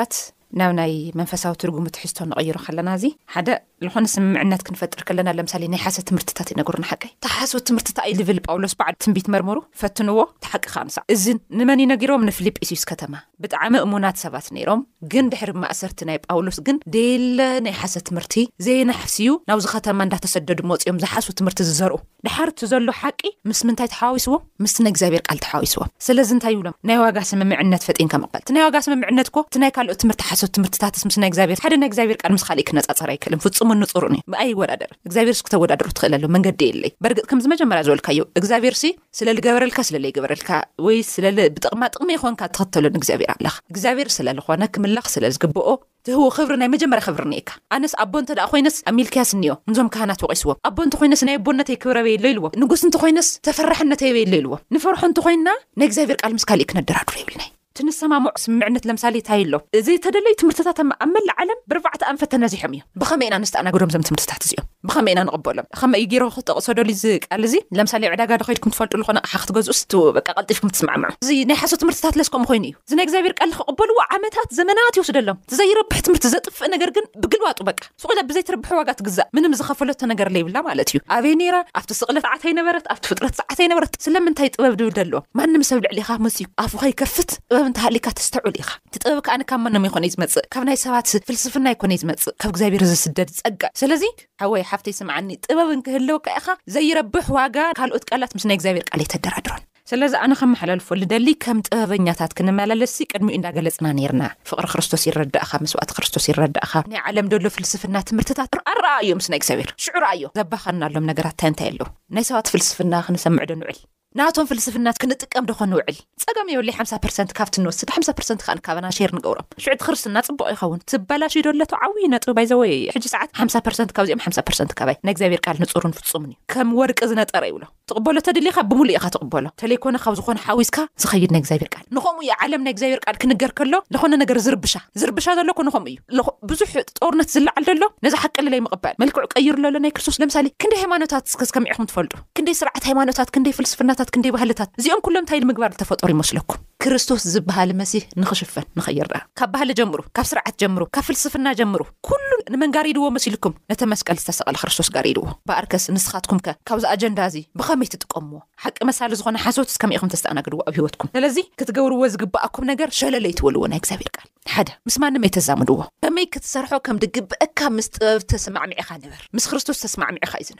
ናብ 0.59 0.71
ናይ 0.79 0.93
መንፈሳዊ 1.19 1.53
ትርጉም 1.61 1.87
ትሕዝቶ 1.95 2.19
ንቕይሮ 2.29 2.57
ከለና 2.65 2.89
እዚ 2.97 3.03
ሓደ 3.33 3.47
ንኾነ 3.85 4.05
ስምምዕነት 4.13 4.61
ክንፈጥር 4.67 5.01
ከለና 5.07 5.29
ለምሳሌ 5.37 5.63
ናይ 5.73 5.81
ሓሰ 5.85 5.97
ትምህርትታት 6.09 6.47
ይነገሩን 6.53 6.85
ሓቀይ 6.89 7.09
እተሓሶት 7.15 7.63
ትምህርትታ 7.69 7.99
ኢዩዝብል 8.11 8.37
ጳውሎስ 8.47 8.73
ባዓ 8.79 8.87
ትንቢት 9.03 9.27
መርምሩ 9.33 9.57
ፈትንዎ 9.81 10.17
ተሓቂ 10.43 10.63
ካ 10.73 10.75
ኣንሳዕ 10.83 11.03
እዚ 11.15 11.25
ንመን 11.59 11.81
ዩነጊሮም 11.83 12.25
ንፊልጲስዩስ 12.29 12.83
ከተማ 12.91 13.13
ብጣዕሚ 13.43 13.75
እሙናት 13.85 14.17
ሰባት 14.23 14.47
ነይሮም 14.57 14.81
ግን 15.13 15.25
ድሕር 15.33 15.51
ማእሰርቲ 15.63 15.99
ናይ 16.09 16.17
ጳውሎስ 16.27 16.57
ግን 16.69 16.79
ደለ 16.95 17.39
ናይ 17.65 17.75
ሓሰት 17.81 18.05
ትምህርቲ 18.09 18.35
ዘይናሕስዩ 18.67 19.29
ናብዚ 19.51 19.65
ከተማ 19.73 19.99
እንዳተሰደዱ 20.07 20.57
መፅኦም 20.71 20.99
ዝሓሶ 21.05 21.27
ትምህርቲ 21.41 21.59
ዝዘርኡ 21.69 21.97
ድሓርቲ 22.29 22.61
ዘሎ 22.71 22.89
ሓቂ 23.01 23.21
ምስ 23.49 23.59
ምንታይ 23.69 23.87
ተሓዋዊስዎ 23.93 24.35
ምስና 24.63 24.85
እግዚኣብሔር 24.93 25.21
ል 25.35 25.39
ተሓዋዊስዎም 25.45 25.91
ስለዚ 26.07 26.29
ንታይ 26.39 26.55
ብሎም 26.61 26.73
ዋጋ 27.03 27.17
ስምምዕነት 27.33 27.83
ፈቅልእናይ 27.89 28.63
ዋጋ 28.67 28.77
ስምምዕነት 28.87 29.27
ኮ 29.37 29.45
እናይ 29.59 29.71
ካልኦት 29.77 29.99
ትምህርቲ 30.05 30.21
ሓሶት 30.31 30.51
ትምርትታትምስ 30.57 31.17
ግዚብር 31.35 31.57
ሓደ 31.67 31.73
ናይ 31.83 31.89
እግዚኣብሔር 31.91 32.17
ምስ 32.37 32.43
ካሊእ 32.49 32.67
ክነፃፀር 32.69 33.09
ኣይክእል 33.15 33.33
መንፁሩን 33.71 34.13
እዩ 34.17 34.21
ብኣይ 34.31 34.49
ይወዳደር 34.51 34.91
እግዚኣብርስ 35.07 35.39
ክተወዳድሩ 35.45 35.87
ትኽእለሎ 35.97 36.23
መንገዲ 36.35 36.61
የለይ 36.69 36.91
በርግፅ 37.03 37.25
ከምዚ 37.31 37.45
መጀመርያ 37.53 37.83
ዝበልካዩ 37.87 38.19
እግዚኣብሔርሲ 38.39 38.83
ስለ 39.17 39.27
ዝገበረልካ 39.37 39.79
ስለዘይገበረልካ 39.89 40.49
ወይ 40.87 40.97
ስለ 41.13 41.25
ብጥቕሚ 41.55 41.81
ጥቕሚ 41.95 42.09
ይኮንካ 42.17 42.41
እተኽተሎን 42.51 42.97
እግዚኣብሔር 42.99 43.31
ኣለኻ 43.35 43.55
እግዚኣብሔር 43.73 44.09
ስለዝኮነ 44.17 44.63
ክምላኽ 44.75 45.07
ስለ 45.15 45.25
ዝግብኦ 45.37 45.69
ትህው 46.07 46.27
ክብሪ 46.37 46.53
ናይ 46.61 46.69
መጀመርያ 46.75 47.03
ክብሪ 47.07 47.23
ኒአካ 47.33 47.49
ኣነስ 47.75 47.93
ኣቦ 48.03 48.13
እንተ 48.21 48.29
ደኣ 48.39 48.45
ኮይነስ 48.53 48.75
ኣብ 48.89 48.93
ሚልክያስ 48.99 49.31
እኒኦ 49.37 49.53
እንዞም 49.69 49.89
ካህናት 49.95 50.21
ወቀስዎም 50.25 50.59
ኣቦ 50.69 50.77
እንተ 50.87 50.95
ኮይነስ 51.01 51.23
ናይ 51.29 51.37
ኣቦነተይ 51.39 51.77
ክብረበየሎ 51.83 52.25
ኢልዎም 52.31 52.55
ንጉስ 52.63 52.83
እንተ 52.89 52.95
ኮይነስ 53.03 53.29
ተፈራሕነተየበየለ 53.49 54.35
ኢልዎም 54.41 54.63
ንፈርሖ 54.77 55.03
እንተኮይንና 55.11 55.49
ናይ 55.81 55.87
እግዚኣብሔር 55.91 56.19
ቃል 56.23 56.33
ምስ 56.37 56.45
ካሊእ 56.51 56.69
ክነደራድሩ 56.71 57.15
ይብልና 57.21 57.43
ንሰማምዑ 57.87 58.29
ስምዕነት 58.43 58.83
ለምሳሌ 58.89 59.15
እንታይሎ 59.21 59.53
እዚ 59.77 59.87
ተደለዩ 60.05 60.33
ትምህርትታት 60.41 60.79
ኣብ 61.05 61.09
መላ 61.15 61.29
ዓለም 61.41 61.59
ብርዕቲ 61.71 62.01
ኣንፈት 62.11 62.29
ተነዚሖም 62.33 62.73
እዮም 62.75 62.85
ብኸመይ 63.01 63.27
ኢና 63.29 63.35
ንዝተኣናግዶም 63.43 63.91
ዞም 63.93 64.03
ትምህርትታት 64.07 64.41
እዚኦም 64.47 64.65
ብኸመይ 64.87 65.13
ኢና 65.13 65.19
ንቕበሎም 65.27 65.67
ከመ 65.79 65.93
ዩ 66.01 66.05
ገ 66.11 66.15
ክትጠቕሶዶሉ 66.35 66.87
ዩ 67.01 67.13
ቃል 67.25 67.41
እዚ 67.49 67.55
ለምሳሌ 67.79 68.03
ዕዳጋ 68.13 68.31
ዶከድኩም 68.41 68.73
ትፈልጡሉ 68.75 69.01
ኮነ 69.09 69.17
ቕሓ 69.27 69.33
ክትገዝኡስ 69.43 69.81
በ 70.15 70.17
ቅልጢፍኩም 70.27 70.71
ትስማዕምዑ 70.75 71.09
እዚ 71.23 71.31
ናይ 71.49 71.57
ሓሶ 71.61 71.71
ትምህርትታት 71.83 72.15
ለስከምኡ 72.21 72.47
ኮይኑ 72.51 72.65
እዩ 72.71 72.73
እዚ 72.89 72.93
ናይ 72.99 73.07
ግዚብር 73.09 73.33
ቃሊ 73.39 73.49
ክቕበልዎ 73.59 73.97
ዓመታት 74.17 74.49
ዘመናት 74.59 74.95
ይወስደሎም 74.99 75.39
ዘይረብሕ 75.59 75.99
ትምህርቲ 76.07 76.25
ዘጥፍእ 76.35 76.69
ነገር 76.75 76.91
ግን 76.97 77.07
ብግልባጡ 77.25 77.59
በቃ 77.69 77.79
ሱቁላ 78.03 78.19
ብዘይትርብሕ 78.31 78.71
ዋጋት 78.81 79.01
ግዛእ 79.09 79.29
ምንም 79.37 79.55
ዝኸፈለቶ 79.61 79.99
ነገር 80.13 80.27
ይብላ 80.41 80.57
ማለት 80.69 80.89
እዩ 80.93 80.99
ኣበየ 81.17 81.35
ኔራ 81.43 81.55
ኣብቲ 81.79 81.91
ስቕለት 82.01 82.23
ሰዓተይ 82.33 82.53
ነበረት 82.59 82.85
ኣብቲ 82.95 83.05
ፍጥረት 83.11 83.35
ሰዓተይ 83.43 83.67
ነበት 83.73 84.01
ስጥብ 84.07 84.73
ብል 84.81 85.13
ዎብዕሊኸይከፍት 85.41 87.31
ጥብ 87.51 87.66
እእተሃሊካ 87.69 88.07
ተስተዑል 88.19 88.55
ኢኻ 88.61 88.69
እቲጥበብ 88.87 89.19
ካኣነ 89.27 89.43
ካብ 89.49 89.59
መኖም 89.65 89.85
ይኮነ 89.87 90.05
ዝመፅእ 90.13 90.45
ካብ 90.53 90.63
ናይ 90.69 90.77
ሰባት 90.83 91.07
ፍልስፍና 91.27 91.65
ይኮነ 91.75 91.91
ዝመፅእ 92.01 92.33
ካብ 92.41 92.51
እግዚኣብሔር 92.53 92.83
ዝስደድ 92.91 93.29
ዝፀቀእ 93.37 93.71
ስለዚ 93.81 94.03
ሓወይ 94.41 94.63
ሓፍተይ 94.71 94.93
ስምዓኒ 94.99 95.29
ጥበብንክህለወካ 95.45 96.25
ኢኻ 96.41 96.47
ዘይረብሕ 96.75 97.25
ዋጋ 97.37 97.57
ካልኦት 97.79 98.05
ቃላት 98.11 98.31
ምስ 98.37 98.45
ናይ 98.49 98.57
እግዚኣብሔር 98.59 98.85
ቃልይተኣደራድሮን 98.91 99.63
ስለዚ 99.91 100.13
ኣነ 100.23 100.33
ከመሓላልፎ 100.39 100.87
ልደሊ 101.01 101.27
ከም 101.43 101.59
ጥበበኛታት 101.67 102.31
ክንመላለሲ 102.37 102.95
ቅድሚኡ 103.11 103.35
እንዳገለፅና 103.37 103.87
ነርና 103.99 104.23
ፍቅሪ 104.49 104.65
ክርስቶስ 104.73 105.03
ይረዳእካ 105.07 105.51
መስ 105.63 105.73
ባእት 105.79 105.91
ክርስቶስ 105.97 106.25
ይረዳእካ 106.31 106.73
ናይ 106.93 107.01
ዓለም 107.11 107.29
ደሎ 107.33 107.45
ፍልስፍና 107.57 107.95
ትምህርትታት 108.09 108.53
ርኣራኣ 108.59 108.97
እዩ 109.05 109.13
ምስናይ 109.19 109.39
እግዚኣብሔር 109.41 109.71
ሽዑር 109.85 110.05
እዮ 110.15 110.23
ዘባኸናሎም 110.39 111.07
ነገራት 111.11 111.35
እንታይ 111.39 111.47
እንታይ 111.51 111.69
ኣለው 111.73 111.89
ናይ 112.17 112.25
ሰባት 112.31 112.49
ፍልስፍና 112.55 112.93
ክንሰምዕ 113.07 113.45
ዶንውዕል 113.51 113.79
ናቶም 114.19 114.45
ፍልስፍናት 114.49 114.97
ክንጥቀም 115.01 115.45
ዶኾኒ 115.49 115.71
ውዕል 115.77 115.97
ፀገሚ 116.23 116.47
የወ 116.53 116.61
ለይ 116.67 116.73
ሓ0 116.77 117.03
ርሰንት 117.09 117.31
ካብቲ 117.37 117.55
ንወስድ 117.63 117.89
ሓ0 117.95 118.13
ርሰንት 118.21 118.41
ከ 118.45 118.49
ካብና 118.67 118.87
ሸር 118.97 119.11
ንገብሮም 119.17 119.45
ሽዑቲ 119.63 119.79
ክርስትና 119.85 120.17
ፅቡቅ 120.27 120.47
ይኸውን 120.53 120.79
ትበላሽዶሎተ 120.91 121.73
ዓዊ 121.85 121.95
ነጥ 122.13 122.25
ይዘወይ 122.43 122.71
ሕጂ 122.95 123.05
ሰዓት 123.13 123.29
ሓ0 123.39 123.67
ርሰንት 123.73 123.91
ካብዚኦም 123.97 124.21
ሓ0ሰ 124.25 124.67
ባ 124.77 124.87
ናይ 125.07 125.13
እግዚኣብሔር 125.15 125.41
ል 125.55 125.57
ንፁሩ 125.65 125.83
ንፍፁሙን 125.91 126.29
እዩ 126.31 126.37
ከም 126.53 126.69
ወርቂ 126.79 126.99
ዝነጠረ 127.11 127.43
ይብሎ 127.49 127.63
ትቕበሎ 127.91 128.17
ተድሊካ 128.27 128.57
ብምሉ 128.71 128.89
ኢካ 128.95 129.05
ትቕበሎ 129.15 129.45
ተለይኮነ 129.63 129.95
ካብ 130.05 130.15
ዝኾነ 130.19 130.39
ሓዊስካ 130.47 130.77
ዝኸይድ 131.03 131.29
ናይ 131.35 131.41
እግዚኣብር 131.43 131.69
ቃል 131.75 131.85
ንኸምኡ 131.97 132.19
የ 132.29 132.33
ዓለም 132.47 132.61
ናይ 132.67 132.73
እግዚኣብር 132.75 132.99
ቃል 133.05 133.15
ክንገር 133.21 133.51
ከሎ 133.59 133.73
ዝኾነ 133.97 134.13
ነገር 134.23 134.39
ዝርብሻ 134.47 134.73
ዝርብሻ 135.03 135.27
ዘሎኮ 135.41 135.61
ንኸምኡ 135.69 135.85
እዩ 136.15 136.23
ብዙሕ 136.53 136.73
ጦርነት 136.99 137.29
ዝለዓል 137.35 137.63
ደሎ 137.69 137.83
ነዚ 138.07 138.15
ሓቀለለይ 138.23 138.61
ምቕበል 138.65 138.97
መልክዕ 139.03 139.23
ቀይሩ 139.35 139.55
ዘሎ 139.67 139.75
ናይ 139.85 139.93
ክርስቶስ 139.99 140.19
ለምሳሌ 140.23 140.47
ክንደይ 140.63 140.81
ሃይማኖታት 140.85 141.31
ዝከሚዒኩም 141.51 141.87
ትፈልጡ 141.91 142.13
ክንደይ 142.39 142.57
ስርዓት 142.63 142.83
ሃይማኖታት 142.91 143.31
ክደይ 143.37 143.55
ፍልስፍናት 143.61 144.03
ደይ 144.23 144.31
ባህታት 144.35 144.69
እዚኦም 144.79 145.01
ሎም 145.15 145.23
ንታይ 145.25 145.39
ንምግባር 145.43 145.71
ዝተፈጠሩ 145.75 146.09
ይመስለኩም 146.15 146.61
ክርስቶስ 146.83 147.21
ዝበሃል 147.33 147.69
መስ 147.79 147.91
ንክሽፈን 148.21 148.65
ንኸይርአ 148.77 149.13
ካብ 149.39 149.49
ባህሊ 149.53 149.71
ጀምሩ 149.79 149.99
ካብ 150.17 150.25
ስርዓት 150.31 150.55
ጀምሩ 150.61 150.81
ካብ 150.95 151.03
ፍልስፍና 151.07 151.47
ጀምሩ 151.59 151.81
ኩሉ 152.07 152.29
ንመን 152.53 152.73
ጋርድዎ 152.75 153.05
መሲልኩም 153.15 153.53
ነተመስቀል 153.71 154.17
ዝተሰቐሊ 154.23 154.55
ክርስቶስ 154.63 154.89
ጋሪድዎ 154.95 155.25
በኣርከስ 155.49 155.85
ንስኻትኩም 155.95 156.39
ከ 156.45 156.55
ካብዚ 156.69 156.85
ኣጀንዳ 156.93 157.19
እዚ 157.29 157.37
ብኸመይ 157.61 157.89
ትጥቀምዎ 157.93 158.39
ሓቂ 158.65 158.77
መሳሊ 158.89 159.11
ዝኮነ 159.21 159.37
ሓሶትስ 159.45 159.77
ከመይኹም 159.83 160.11
ተስተኣናግድዎ 160.13 160.59
ኣብ 160.67 160.75
ሂወትኩም 160.79 161.09
ስለዚ 161.17 161.37
ክትገብርዎ 161.61 162.01
ዝግብኣኩም 162.15 162.67
ነገር 162.71 162.89
ሸለለይትበልዎ 162.99 163.63
ናይ 163.73 163.79
እግዚኣብሔር 163.81 164.11
ቃል 164.51 164.67
ምስ 164.87 164.97
ማ 165.03 165.09
ይ 165.27 165.31
ተዛምድዎ 165.37 165.77
ከመይ 166.05 166.25
ክትሰርሖ 166.33 166.71
ከምዲ 166.85 167.03
ግብአካ 167.15 167.59
ምስ 167.77 167.87
ጥበብስማዕሚዕኻ 167.95 168.89
ንበር 169.01 169.19
ስ 169.45 169.45
ክስቶስ 169.51 169.81
ተስማዕዕካ 169.85 170.33
እ 170.45 170.53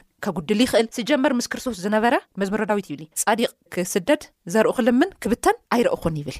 ል 0.58 0.60
ይኽእል 0.66 0.88
ጀርምስ 1.10 1.48
ክስቶስ 1.54 1.78
ዝነበረ 1.86 2.14
መዝሮ 2.42 2.60
ት 2.72 2.76
ይብ 2.92 3.37
ቕ 3.46 3.52
ክስደድ 3.74 4.22
ዘርኡ 4.54 4.72
ክልምን 4.78 5.10
ክብተን 5.22 5.56
ኣይረእኹን 5.74 6.16
ይብል 6.20 6.38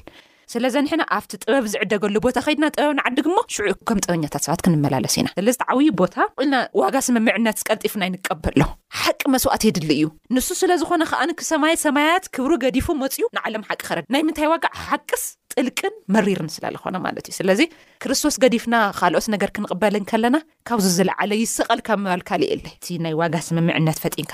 ስለዘኒሕና 0.53 1.01
ኣብቲ 1.15 1.31
ጥበብ 1.43 1.65
ዝዕደገሉ 1.71 2.15
ቦታ 2.25 2.37
ከይድና 2.45 2.65
ጥበብ 2.75 2.93
ንዓዲግሞ 2.99 3.35
ሽዑ 3.55 3.67
ከም 3.89 3.99
ጥበኛታት 4.03 4.43
ሰባት 4.45 4.61
ክንመላለስ 4.65 5.15
ኢና 5.19 5.27
ስለዚቲ 5.39 5.61
ዓብይ 5.71 5.89
ቦታ 6.01 6.15
ኢልና 6.43 6.55
ዋጋ 6.81 6.95
ስምምዕነት 7.07 7.59
ቀልጢፍና 7.67 8.03
ይንቀበሉ 8.07 8.61
ሓቂ 9.01 9.19
መስዋእት 9.33 9.63
የድሊ 9.67 9.91
እዩ 9.97 10.07
ንሱ 10.35 10.47
ስለዝኾነ 10.61 11.03
ከኣ 11.11 11.21
ክሰማይ 11.41 11.75
ሰማያት 11.85 12.25
ክብሩ 12.37 12.51
ገዲፉ 12.63 12.87
መፅኡ 13.01 13.27
ንዓለም 13.37 13.65
ሓቂ 13.67 13.79
ክረድ 13.89 14.07
ናይ 14.15 14.23
ምንታይ 14.29 14.49
ዋጋዕ 14.53 14.73
ሓቅስ 14.87 15.25
ጥልቅን 15.53 15.93
መሪርን 16.15 16.49
ስለለኾነ 16.55 16.95
ማለት 17.05 17.25
እዩ 17.29 17.35
ስለዚ 17.39 17.61
ክርስቶስ 18.03 18.35
ገዲፍና 18.43 18.75
ካልኦት 18.99 19.27
ነገር 19.35 19.49
ክንቕበልን 19.55 20.03
ከለና 20.11 20.37
ካብዚ 20.69 20.85
ዝለዓለ 20.97 21.31
ይሰቐልካ 21.43 21.87
ምባልካሊእ 22.01 22.51
ለ 22.61 22.67
እቲ 22.75 22.87
ናይ 23.05 23.13
ዋጋ 23.21 23.35
ስምምዕነት 23.49 23.97
ፈጢንካ 24.03 24.33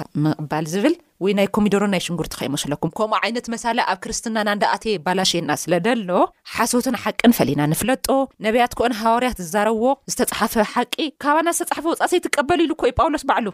ል 0.63 0.95
ወይ 1.23 1.33
ናይ 1.37 1.47
ኮሚዶሮን 1.55 1.91
ናይ 1.93 2.01
ሽንጉርቲከይመስለኩም 2.05 2.91
ከምኡ 2.97 3.19
ዓይነት 3.25 3.45
መሳለ 3.53 3.77
ኣብ 3.91 3.97
ክርስትና 4.03 4.37
ናንዳኣተየ 4.47 4.95
ባላሽና 5.05 5.51
ስለ 5.61 5.73
ደሎ 5.85 6.09
ሓሶትን 6.55 6.97
ሓቅን 7.03 7.33
ፈሊና 7.37 7.61
ንፍለጦ 7.73 8.07
ነብያት 8.45 8.73
ኮኦን 8.79 8.95
ሃዋርያት 9.01 9.37
ዝዛረብዎ 9.43 9.85
ዝተፀሓፈ 10.13 10.53
ሓቂ 10.73 10.95
ካባና 11.25 11.47
ዝተፃሓፈ 11.59 11.85
ወፃእሰይ 11.93 12.21
ትቀበሉ 12.25 12.59
ኢሉ 12.67 12.73
ኮይ 12.81 12.93
ጳውሎስ 12.99 13.23
ባዕሉ 13.29 13.47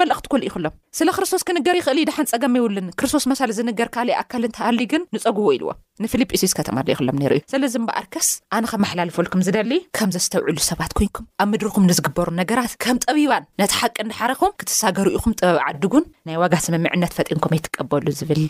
መልእኽቲ 0.00 0.26
ኩሉ 0.32 0.42
ይኽሎም 0.48 0.74
ስለ 1.00 1.08
ክርስቶስ 1.18 1.42
ክንገር 1.50 1.76
ይኽእል 1.80 2.00
እዩ 2.00 2.06
ድሓን 2.10 2.30
ፀገም 2.32 2.56
የውሉኒ 2.60 2.88
ክርስቶስ 3.00 3.24
መሳለ 3.32 3.50
ዝንገር 3.58 3.88
ካሊእ 3.96 4.16
ኣካል 4.22 4.42
ንተሃሊ 4.48 4.80
ግን 4.94 5.02
ንፀጉዎ 5.16 5.48
ኢልዎ 5.58 5.70
ንፊልጲስስ 6.04 6.52
ከተማሎ 6.58 6.86
ይኽሎም 6.94 7.16
ነይሩ 7.22 7.32
እዩ 7.38 7.42
ስለዚ 7.54 7.74
እምበኣር 7.80 8.06
ከስ 8.14 8.28
ኣነ 8.56 8.64
ከመሓላልፈልኩም 8.72 9.42
ዝደሊ 9.46 9.72
ከም 9.96 10.10
ዘስተውዕሉ 10.16 10.56
ሰባት 10.70 10.92
ኮይንኩም 11.00 11.26
ኣብ 11.42 11.48
ምድሪኩም 11.52 11.86
ንዝግበሩ 11.90 12.28
ነገራት 12.42 12.72
ከም 12.84 12.96
ጠቢባን 13.06 13.44
ነቲ 13.62 13.72
ሓቂ 13.80 13.96
ንዳሓረኩም 14.08 14.54
ክትሳገሩ 14.62 15.06
ኢኹም 15.18 15.36
ጥበብ 15.38 15.58
ዓድጉን 15.68 16.06
ናይ 16.28 16.38
ዋጋ 16.44 16.54
ስምምዕ 16.66 16.92
ዩ 17.03 17.03
ፈጥ 17.16 17.28
ትቀበሉ 17.66 18.06
ዝብል 18.18 18.42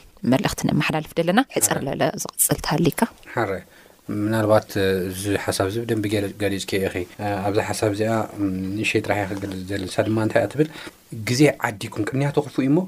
እክትሓላልፍ 0.48 1.12
ለና 1.28 1.40
ፀርፅምናልባት 3.34 4.70
እዚ 5.10 5.22
ሓሳብ 5.44 5.66
እዚ 5.70 5.76
ብደንቢገሊፅከ 5.82 6.72
ኸ 6.94 7.00
ኣብዚ 7.46 7.58
ሓሳብ 7.68 7.92
እዚኣ 7.94 8.10
ንእሸ 8.78 8.92
ትራሕ 9.04 9.22
ክገልፅ 9.30 9.60
ዘለን 9.70 9.88
ድማ 10.08 10.18
ንታይእ 10.26 10.48
ትብል 10.52 10.68
ግዜ 11.28 11.42
ዓዲኩም 11.68 12.02
ቅድንያቱ 12.08 12.36
ክፉ 12.46 12.56
እሞ 12.68 12.78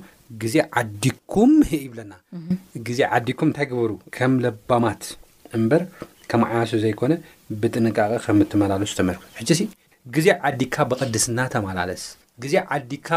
ግዜ 0.42 0.56
ዓዲኩም 0.80 1.52
ይብለና 1.84 2.12
ግዜ 2.88 3.00
ዓዲኩም 3.18 3.48
እንታይ 3.50 3.66
ግበሩ 3.72 3.92
ከም 4.16 4.32
ለባማት 4.44 5.02
እምበር 5.58 5.82
ከም 6.32 6.42
ዓያሱ 6.50 6.72
ዘይኮነ 6.84 7.12
ብጥንቃቐ 7.62 8.12
ከም 8.26 8.38
ትመላለሱ 8.54 8.92
ተመርክ 9.00 9.22
ሕ 9.40 9.68
ግዜ 10.16 10.28
ዓዲካ 10.50 10.74
ብቐድስና 10.90 11.38
ተማለስዜዲካ 11.54 13.08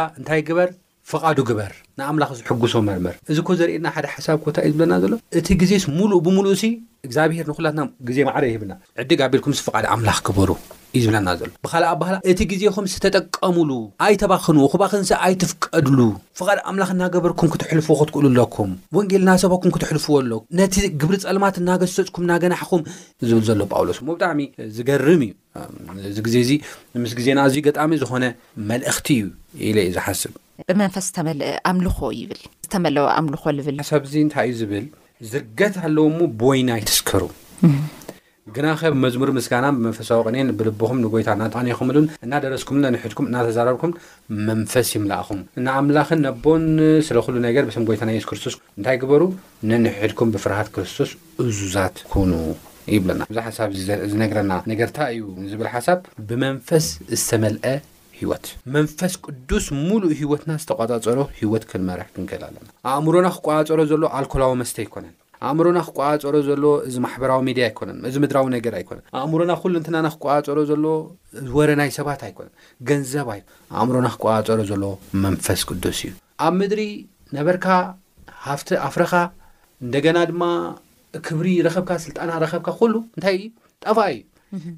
ፍቓዱ 1.11 1.35
ግበር 1.49 1.71
ንኣምላኽ 1.99 2.31
ዝሕጉሶ 2.39 2.75
መርምር 2.87 3.15
እዚ 3.31 3.37
ኮ 3.45 3.49
ዘርኤየና 3.59 3.87
ሓደ 3.95 4.05
ሓሳብ 4.15 4.37
ኮታ 4.45 4.57
እዩ 4.65 4.71
ዝብለና 4.73 4.93
ዘሎ 5.03 5.13
እቲ 5.39 5.47
ግዜስ 5.61 5.83
ሙሉእ 5.99 6.17
ብምሉእሲ 6.25 6.63
እግዚኣብሄር 7.07 7.45
ንኩላትና 7.51 7.81
ግዜ 8.07 8.17
ማዕረ 8.27 8.43
ይህብና 8.49 8.73
ዕዲግ 9.01 9.19
ኣቢልኩምስ 9.25 9.59
ፍቓድ 9.65 9.85
ኣምላኽ 9.93 10.17
ክበሩ 10.27 10.49
እዩ 10.95 10.99
ዝብለና 11.05 11.29
ዘሎ 11.39 11.49
ብካልእ 11.65 11.87
ኣባህላ 11.93 12.15
እቲ 12.31 12.39
ግዜኹምስ 12.51 12.93
ተጠቀምሉ 13.05 13.69
ኣይተባክኑ 14.07 14.57
ክባ 14.73 14.81
ክንሰ 14.91 15.11
ኣይትፍቀድሉ 15.27 15.99
ፍቓድ 16.41 16.59
ኣምላኽ 16.71 16.91
እናገበርኩም 16.95 17.51
ክትሕልፍዎ 17.55 17.95
ክትክእል 18.01 18.27
ኣለኩም 18.31 18.71
ወንጌል 18.97 19.23
እናሰባኩም 19.25 19.73
ክትሕልፍዎኣለ 19.77 20.31
ነቲ 20.59 20.75
ግብሪ 21.03 21.15
ፀለማት 21.25 21.57
እናገሰፅኩም 21.61 22.23
እናገናሕኹም 22.27 22.83
ዝብል 23.29 23.43
ዘሎ 23.49 23.61
ጳውሎስ 23.73 23.99
ሞ 24.09 24.17
ብጣዕሚ 24.17 24.41
ዝገርም 24.77 25.23
እዩእዚ 26.01 26.19
ግዜ 26.27 26.35
እዚ 26.45 26.53
ምስ 27.05 27.13
ግዜና 27.21 27.37
እዙ 27.51 27.55
ገጣሚ 27.69 27.91
ዝኾነ 28.03 28.25
መልእክቲ 28.71 29.09
እዩ 29.23 29.25
ኢለ 29.69 29.77
እዩ 29.87 29.91
ዝሓስብ 29.97 30.35
ብመንፈስ 30.69 31.05
ዝተመልአ 31.09 31.49
ኣምልኮ 31.69 31.99
ይብል 32.19 32.41
ዝተመለወ 32.65 33.05
ኣምልኮ 33.19 33.43
ዝብል 33.65 33.77
ሓሳብዚ 33.89 34.13
እንታይ 34.25 34.47
እዩ 34.53 34.57
ዝብል 34.61 34.85
ዝርገት 35.31 35.75
ኣለዎ 35.85 36.05
ብወይና 36.39 36.69
ተስከሩ 36.89 37.23
ግና 38.55 38.67
ኸ 38.79 38.89
መዝሙር 39.03 39.29
ምስጋና 39.37 39.65
ብመንፈሳዊ 39.77 40.19
ቀኒን 40.27 40.47
ብልብኹም 40.59 41.01
ንጎይታ 41.03 41.29
እናጠቐኒኹምሉን 41.35 42.05
እናደረስኩም 42.25 42.77
ንሕድኩም 42.95 43.27
እናተዛረርኩም 43.29 43.91
መንፈስ 44.47 44.87
ይምላእኹም 44.95 45.39
ንኣምላኽን 45.65 46.21
ነቦን 46.27 46.63
ስለኩሉ 47.09 47.35
ነገር 47.47 47.65
ሰም 47.75 47.85
ጎይታ 47.89 48.03
ናይ 48.09 48.15
የሱ 48.19 48.27
ክርስቶስ 48.31 48.55
እንታይ 48.79 48.97
ግበሩ 49.03 49.25
ነንሕድኩም 49.71 50.31
ብፍርሃት 50.35 50.69
ክርስቶስ 50.77 51.11
እዙዛት 51.45 51.97
ኮኑ 52.13 52.31
ይብለና 52.95 53.21
እዚ 53.31 53.37
ሓሳብ 53.49 53.71
ዝነግረና 54.13 54.53
ነገርታ 54.73 54.97
እዩ 55.15 55.23
ዝብል 55.53 55.69
ሓሳብ 55.75 55.99
ብመንፈስ 56.29 56.85
ዝተመልአ 57.21 57.75
ወትመንፈስ 58.29 59.13
ቅዱስ 59.25 59.65
ሙሉእ 59.87 60.13
ሂይወትና 60.19 60.51
ዝተቋፃፀሮ 60.61 61.17
ሂወት 61.39 61.63
ክንመርሕ 61.71 62.07
ክንክህል 62.15 62.43
ኣለና 62.47 62.67
ኣእምሮና 62.93 63.27
ክቋፀሮ 63.37 63.79
ዘሎ 63.91 64.03
ኣልኮላዊ 64.19 64.51
መስተ 64.61 64.77
ኣይኮነን 64.83 65.13
ኣእምሮና 65.49 65.79
ክቋፀሮ 65.87 66.35
ዘሎዎ 66.49 66.71
እዚ 66.87 66.95
ማሕበራዊ 67.05 67.41
ሚድያ 67.47 67.63
ኣይኮነን 67.69 67.99
እዚ 68.09 68.15
ምድራዊ 68.23 68.47
ነገር 68.57 68.73
ኣይኮነን 68.79 69.03
ኣእምሮና 69.19 69.51
ኩሉ 69.61 69.73
እንትናና 69.81 70.07
ክቋፀሮ 70.15 70.57
ዘሎዎ 70.71 70.95
ወረናይ 71.57 71.91
ሰባት 71.97 72.23
ኣይኮነን 72.27 72.53
ገንዘባ 72.89 73.29
ኣይ 73.35 73.41
ኣእምሮና 73.81 74.07
ክቋፀሮ 74.15 74.59
ዘሎዎ 74.71 74.91
መንፈስ 75.25 75.61
ቅዱስ 75.69 75.99
እዩ 76.07 76.11
ኣብ 76.47 76.53
ምድሪ 76.61 76.83
ነበርካ 77.37 77.65
ሃፍቲ 78.47 78.69
ኣፍረኻ 78.87 79.13
እንደገና 79.85 80.17
ድማ 80.31 80.43
ክብሪ 81.27 81.47
ረኸብካ 81.67 81.91
ስልጣና 82.07 82.29
ረኸብካ 82.45 82.69
ኩሉ 82.81 82.93
እንታይ 83.15 83.37
እዩ 83.43 83.51
ጠፋ 83.85 83.99
እዩ 84.15 84.19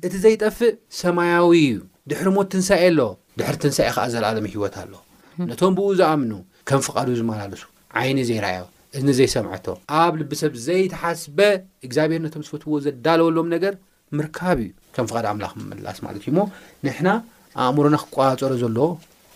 እቲ 0.07 0.13
ዘይጠፍእ 0.25 0.73
ሰማያዊ 1.01 1.51
እዩ 1.69 1.77
ድሕሪ 2.09 2.27
ሞት 2.35 2.47
ትንሳኤ 2.53 2.81
ኣሎዎ 2.91 3.09
ድሕርትንሳኢ 3.41 3.87
ከዓ 3.95 4.05
ዘለኣለም 4.13 4.45
ሂወት 4.55 4.75
ኣሎ 4.81 4.93
ነቶም 5.49 5.73
ብኡ 5.77 5.87
ዝኣምኑ 5.99 6.31
ከም 6.69 6.81
ፍቓዱ 6.87 7.07
ዝመላለሱ 7.19 7.63
ዓይኒ 7.99 8.17
ዘይረኣዩ 8.29 8.63
እዘይሰምዐቶ 9.11 9.67
ኣብ 10.01 10.13
ልቢሰብ 10.21 10.53
ዘይተሓስበ 10.67 11.39
እግዚኣብሔር 11.85 12.21
ነቶም 12.25 12.41
ዝፈትውዎ 12.47 12.77
ዘዳለወሎም 12.85 13.47
ነገር 13.55 13.73
ምርካብ 14.19 14.57
እዩ 14.63 14.71
ከም 14.95 15.05
ፍቃዱ 15.09 15.25
ኣምላኽ 15.33 15.51
ምላስ 15.69 15.97
ማለት 16.05 16.21
እዩ 16.23 16.29
ሞ 16.37 16.41
ንሕና 16.85 17.09
ኣእምሮና 17.65 17.95
ክቋፀሮ 18.03 18.51
ዘለዎ 18.63 18.87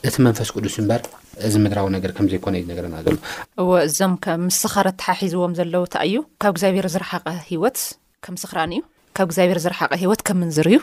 እቲ 0.08 0.16
መንፈስ 0.26 0.50
ቅዱስ 0.56 0.76
እምበር 0.82 1.02
እዚ 1.46 1.54
ምድራዊ 1.66 1.88
ነገር 1.96 2.12
ከም 2.18 2.26
ዘይኮነ 2.32 2.56
ዩ 2.62 2.66
ነገርና 2.72 2.96
ዘሎ 3.06 3.16
እወእዞም 3.62 4.14
ከ 4.26 4.36
ምስኻረ 4.48 4.88
ተሓሒዝዎም 5.02 5.54
ዘለው 5.60 5.84
ታ 5.94 6.04
እዩ 6.10 6.18
ካብ 6.44 6.54
እግዚኣብሔር 6.56 6.88
ዝረሓቐ 6.96 7.28
ሂወት 7.52 7.80
ከም 8.26 8.36
ስክራን 8.44 8.72
እዩ 8.78 8.82
ካብ 9.18 9.28
እግዚኣብሔር 9.30 9.60
ዝረሓቐ 9.66 9.92
ሂወት 10.04 10.22
ከም 10.30 10.38
ምንዝር 10.44 10.68
እዩ 10.74 10.80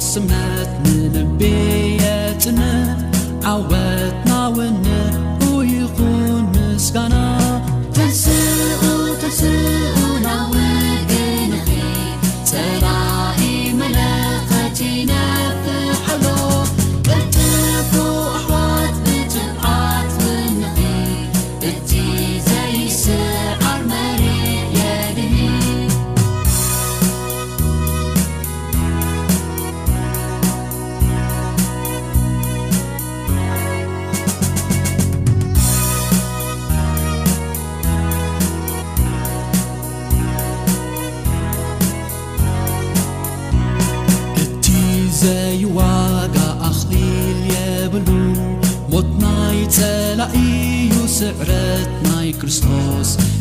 سمت 0.00 0.68
منبياتنا 0.84 3.10
و 3.60 3.85